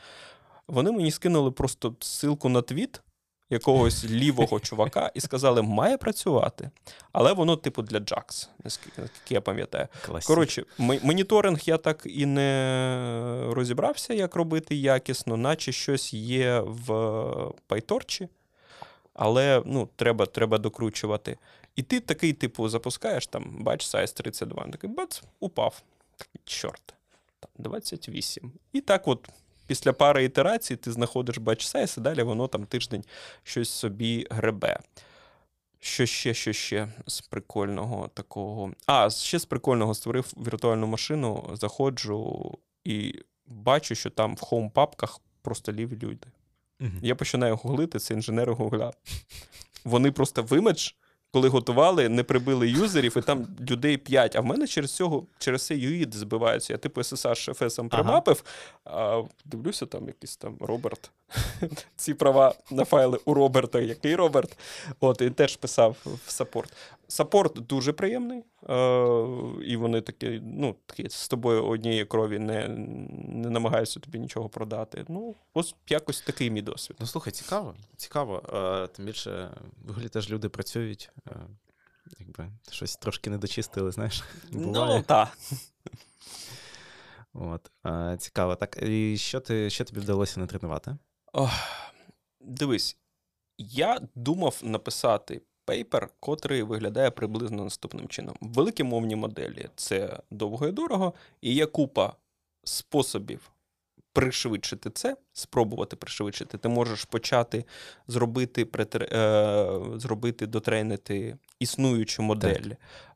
[0.68, 3.02] Вони мені скинули просто ссылку на твіт
[3.50, 6.70] якогось лівого чувака і сказали, має працювати.
[7.12, 9.88] Але воно, типу, для JAX, наскільки, я пам'ятаю.
[10.06, 10.26] Класік.
[10.26, 16.92] Коротше, моніторинг я так і не розібрався, як робити якісно, наче щось є в
[17.68, 18.28] PyTorch,
[19.14, 21.36] але ну, треба, треба докручувати.
[21.76, 25.82] І ти такий, типу, запускаєш там batch size 32, такий бац, упав.
[26.16, 26.94] Такий, Чорт,
[27.40, 28.52] там 28.
[28.72, 29.28] І так от.
[29.66, 33.04] Після пари ітерацій ти знаходиш batch size, і далі воно там тиждень
[33.42, 34.78] щось собі гребе.
[35.80, 38.72] Що ще, що ще з прикольного такого.
[38.86, 43.14] А, ще з прикольного створив віртуальну машину, заходжу і
[43.46, 46.26] бачу, що там в хоум-папках просто ліві люди.
[46.80, 46.98] Мгм.
[47.02, 48.92] Я починаю гуглити, це інженери Гугла.
[49.84, 50.90] Вони просто вимедж,
[51.32, 54.36] коли готували, не прибили юзерів, і там людей 5.
[54.36, 56.72] А в мене через цього, через це юїд збиваються.
[56.72, 58.22] Я типу SSH FS Ага.
[58.84, 61.10] а дивлюся, там якийсь там Роберт.
[61.96, 63.80] Ці права на файли у Роберта.
[63.80, 64.58] Який Роберт?
[65.00, 65.96] От, і теж писав
[66.26, 66.72] в саппорт.
[67.08, 69.26] Саппорт дуже приємний, е,
[69.64, 72.68] і вони такі, ну, такі з тобою однієї крові не,
[73.28, 75.04] не намагаються тобі нічого продати.
[75.08, 76.96] Ну, ось якось такий мій досвід.
[77.00, 77.74] Ну, слухай, цікаво.
[77.96, 78.42] Цікаво.
[78.54, 79.50] Е, тим більше
[79.84, 81.10] в Гуглі теж люди працюють.
[81.26, 81.46] Е,
[82.18, 84.24] якби щось трошки не дочистили, знаєш.
[84.52, 84.98] Буває.
[84.98, 85.38] Ну, так.
[87.32, 87.70] От.
[87.86, 88.56] Е, цікаво.
[88.56, 90.96] Так, і що, ти, що тобі вдалося натренувати?
[91.32, 91.50] Ох,
[92.40, 92.96] дивись,
[93.58, 98.36] я думав написати paper, котрий виглядає приблизно наступним чином.
[98.40, 102.16] Великі мовні моделі це довго і дорого, і є купа
[102.64, 103.50] способів
[104.12, 106.58] пришвидшити це, спробувати пришвидшити.
[106.58, 107.64] Ти можеш почати
[108.06, 112.70] зробити, е, зробити дотрейнити існуючу модель,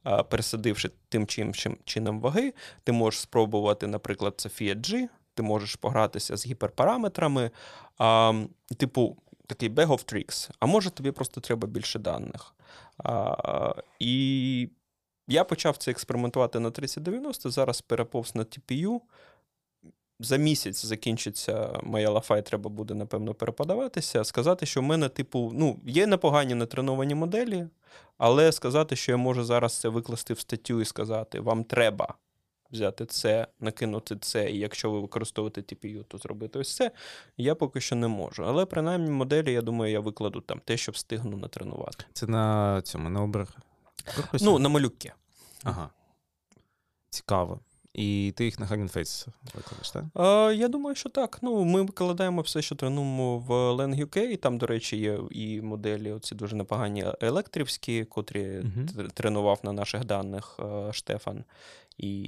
[0.07, 2.55] е, пересадивши тим чи іншим чином ваги.
[2.85, 7.51] Ти можеш спробувати, наприклад, Sophia G, ти можеш погратися з гіперпараметрами,
[7.99, 8.33] а,
[8.77, 9.17] типу,
[9.47, 10.51] такий bag of tricks.
[10.61, 12.55] А може тобі просто треба більше даних.
[12.99, 14.69] А, і
[15.29, 19.01] я почав це експериментувати на 3090, зараз переповз на TPU.
[20.21, 24.25] За місяць закінчиться моя лафа, і треба буде, напевно, переподаватися.
[24.25, 27.67] Сказати, що в мене, типу, ну, є непогані натреновані моделі,
[28.19, 32.15] але сказати, що я можу зараз це викласти в статтю і сказати, вам треба
[32.75, 36.91] взяти це, накинути це, і якщо ви використовуєте TPU, то зробити ось це,
[37.37, 38.45] я поки що не можу.
[38.45, 42.05] Але принаймні моделі, я думаю, я викладу там те, що встигну натренувати.
[42.13, 43.49] Це на цьому, на обер.
[44.41, 45.13] Ну, на малюки.
[45.63, 45.91] Ага.
[47.11, 47.61] Цікаво.
[47.95, 50.05] І ти їх на Hugging Face викладеш, так?
[50.15, 51.39] А, Я думаю, що так.
[51.43, 54.37] Ну, Ми викладаємо все, що тренуємо в Lang UK.
[54.37, 59.11] Там, до речі, є і моделі оці дуже непогані електрівські, котрі uh-huh.
[59.11, 60.61] тренував на наших даних
[60.93, 61.45] Штефан.
[61.99, 62.23] І,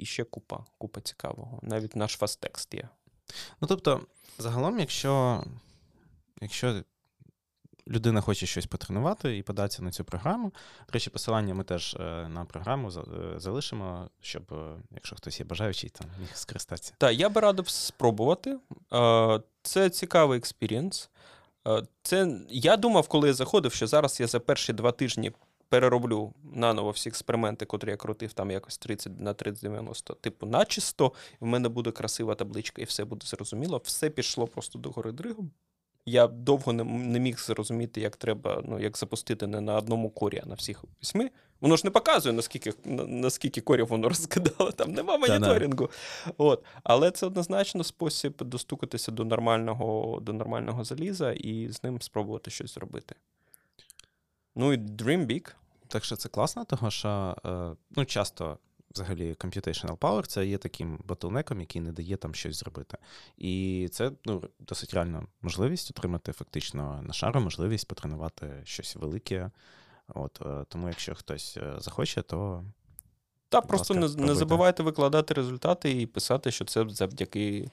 [0.00, 1.58] і ще купа, купа цікавого.
[1.62, 2.88] Навіть наш фастекст є.
[3.60, 4.00] Ну, тобто,
[4.38, 5.44] загалом, якщо,
[6.40, 6.82] якщо
[7.88, 10.52] людина хоче щось потренувати і податися на цю програму.
[10.86, 15.46] До речі, посилання ми теж е, на програму е, залишимо, щоб, е, якщо хтось є
[15.46, 16.94] бажаючий, там міг скористатися.
[16.98, 18.58] Так, я би радив спробувати.
[19.62, 21.10] Це цікавий experience.
[22.02, 25.32] Це я думав, коли я заходив, що зараз я за перші два тижні
[25.68, 31.46] перероблю наново всі експерименти, котрі я крутив там якось 30 на 3090, типу, начисто, в
[31.46, 33.80] мене буде красива табличка, і все буде зрозуміло.
[33.84, 35.50] Все пішло просто до гори дригом.
[36.06, 40.40] Я довго не, не міг зрозуміти, як треба, ну, як запустити не на одному корі,
[40.44, 41.30] а на всіх восьми.
[41.60, 42.72] Воно ж не показує, наскільки
[43.06, 45.90] наскільки корів воно розкидало, там нема моніторингу.
[46.36, 46.64] От.
[46.82, 52.74] Але це однозначно спосіб достукатися до нормального до нормального заліза і з ним спробувати щось
[52.74, 53.14] зробити.
[54.56, 55.54] Ну і Dream Big.
[55.88, 58.58] Так що це класно, тому що е, ну, часто
[58.96, 62.98] взагалі computational power це є таким ботлнеком, який не дає там щось зробити.
[63.38, 69.50] І це ну, досить реальна можливість отримати фактично на шару можливість потренувати щось велике.
[70.08, 72.64] От, е, Тому якщо хтось е, захоче, то.
[73.48, 77.70] Та просто не, не забувайте викладати результати і писати, що це завдяки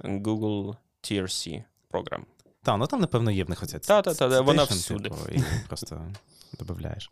[0.00, 2.26] Google TRC програм.
[2.62, 5.08] Так, ну там, напевно, є в них оця та, та, та, вона всюди.
[5.08, 6.12] Типу, і просто
[6.60, 7.10] додаєш.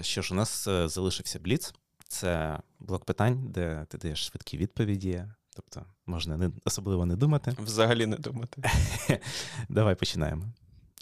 [0.00, 1.74] Що ж, у нас е, залишився Бліц.
[2.08, 5.24] Це блок питань, де ти даєш швидкі відповіді.
[5.54, 7.54] Тобто можна не, особливо не думати.
[7.58, 8.62] Взагалі не думати.
[9.68, 10.44] Давай починаємо.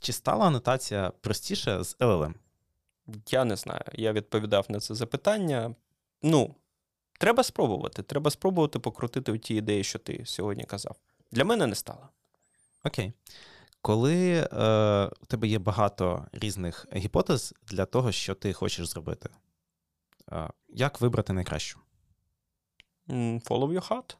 [0.00, 2.34] Чи стала анотація простіше з LLM?
[3.30, 3.82] Я не знаю.
[3.92, 5.74] Я відповідав на це запитання.
[6.22, 6.54] Ну,
[7.18, 8.02] треба спробувати.
[8.02, 10.96] Треба спробувати покрутити ті ідеї, що ти сьогодні казав.
[11.32, 12.08] Для мене не стало.
[12.84, 13.12] Окей.
[13.82, 19.28] Коли е, у тебе є багато різних гіпотез для того, що ти хочеш зробити,
[20.32, 21.80] е, як вибрати найкращу?
[23.08, 24.16] Follow your heart.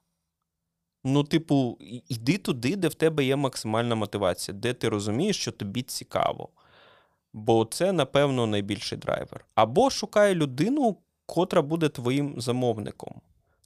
[1.05, 1.78] Ну, типу,
[2.09, 6.48] йди туди, де в тебе є максимальна мотивація, де ти розумієш, що тобі цікаво.
[7.32, 9.44] Бо це, напевно, найбільший драйвер.
[9.55, 13.20] Або шукай людину, котра буде твоїм замовником.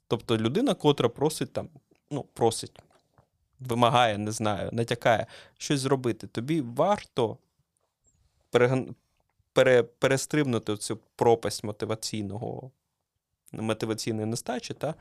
[0.09, 1.69] Тобто людина, котра просить там,
[2.11, 2.73] ну, просить,
[3.69, 5.27] вимагає, не знаю, натякає
[5.59, 6.27] щось зробити.
[6.27, 7.39] Тобі варто
[8.51, 8.85] пере,
[9.53, 12.71] пере, перестрибнути цю пропасть мотиваційного.
[13.55, 14.95] Мотиваційної нестачі та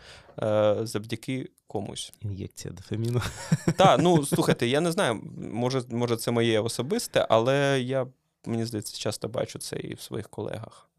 [0.44, 2.14] е, завдяки комусь.
[2.22, 3.22] Ін'єкція дофаміну.
[3.78, 8.08] Так, ну слухайте, я не знаю, може, може, це моє особисте, але я,
[8.46, 10.91] мені здається, часто бачу це і в своїх колегах.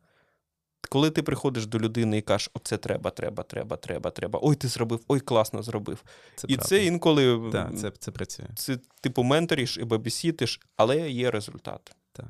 [0.93, 4.39] Коли ти приходиш до людини і кажеш, оце треба, треба, треба, треба, треба.
[4.43, 6.05] Ой, ти зробив, ой, класно зробив.
[6.35, 6.69] Це і правда.
[6.69, 8.47] це інколи да, це це працює.
[8.57, 11.97] Це типу менторіш і бабісітиш, але є результат.
[12.13, 12.27] Так.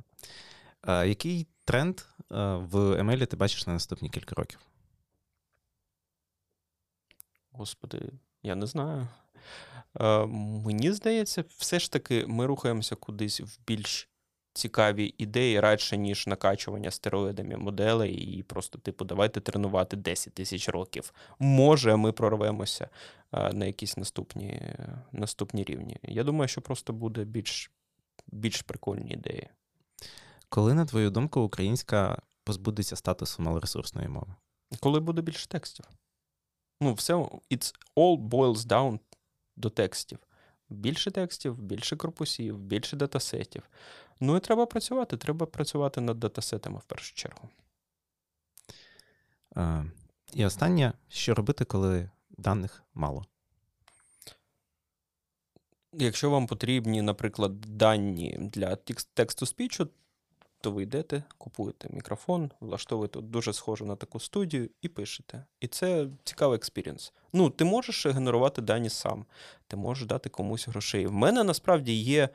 [0.83, 4.59] А, Який тренд в ML ти бачиш на наступні кілька років?
[7.51, 8.13] Господи,
[8.43, 9.09] я не знаю.
[10.65, 14.09] Мені здається, все ж таки ми рухаємося кудись в більш
[14.53, 21.13] цікаві ідеї радше, ніж накачування стероїдами моделей, і просто, типу, давайте тренувати 10 тисяч років.
[21.39, 22.89] Може, ми прорвемося
[23.33, 24.63] на якісь наступні
[25.13, 25.97] наступні рівні.
[26.03, 27.71] Я думаю, що просто буде більш,
[28.27, 29.49] більш прикольні ідеї.
[30.49, 34.35] Коли, на твою думку, українська позбудеться статусу малоресурсної мови?
[34.81, 35.85] Коли буде більше текстів.
[36.81, 37.15] Ну, все,
[37.51, 38.99] it's all boils down
[39.57, 40.19] до текстів.
[40.73, 43.63] Більше текстів, більше корпусів, більше датасетів.
[44.21, 45.17] Ну і треба працювати.
[45.17, 47.49] Треба працювати над датасетами в першу чергу.
[49.55, 49.85] А,
[50.33, 53.27] І останнє, що робити, коли даних мало?
[55.93, 58.77] Якщо вам потрібні, наприклад, дані для
[59.15, 59.89] text-to-speech у,
[60.63, 65.45] то ви йдете, купуєте мікрофон, влаштовуєте дуже схожу на таку студію і пишете.
[65.61, 67.13] І це цікавий experience.
[67.33, 69.27] Ну, ти можеш генерувати дані сам,
[69.67, 71.07] ти можеш дати комусь грошей.
[71.07, 72.29] В мене насправді є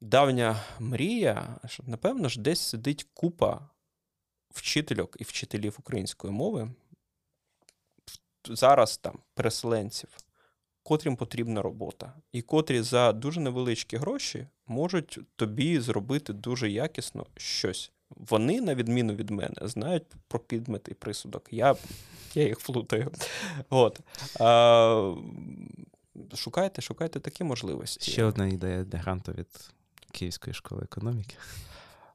[0.00, 3.68] давня мрія, що, напевно, ж десь сидить купа
[4.50, 6.70] вчительок і вчителів української мови.
[8.44, 10.16] Зараз там переселенців,
[10.82, 17.92] котрим потрібна робота, і котрі за дуже невеличкі гроші можуть тобі зробити дуже якісно щось.
[18.10, 21.48] Вони, на відміну від мене, знають про підмет і присудок.
[21.50, 21.76] Я
[22.34, 23.12] я їх плутаю.
[23.70, 24.00] От.
[24.40, 25.14] А,
[26.34, 28.10] Шукайте, шукайте такі можливості.
[28.10, 29.70] Ще одна ідея для гранту від
[30.12, 31.36] Київської школи економіки.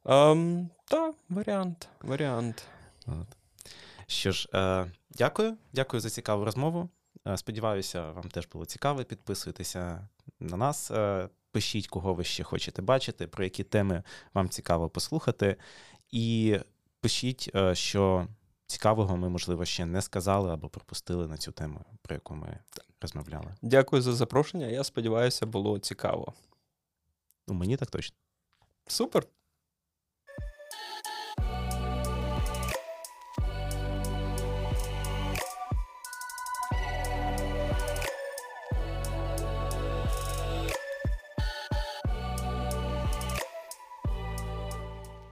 [0.04, 1.88] Ем, Та, варіант.
[2.02, 2.62] варіант.
[3.06, 3.26] От.
[4.06, 6.88] Що ж, е, дякую, дякую за цікаву розмову.
[7.28, 9.04] Е, сподіваюся, вам теж було цікаво.
[9.04, 10.08] Підписуйтеся
[10.40, 14.02] на нас, е, пишіть, кого ви ще хочете бачити, про які теми
[14.34, 15.56] вам цікаво послухати.
[16.10, 16.58] І
[17.00, 18.26] пишіть, е, що
[18.66, 22.58] цікавого ми, можливо, ще не сказали або пропустили на цю тему, про яку ми
[23.00, 23.54] розмовляли.
[23.62, 24.66] Дякую за запрошення.
[24.66, 26.32] Я сподіваюся, було цікаво.
[27.48, 28.16] Ну, мені так точно.
[28.86, 29.26] Супер.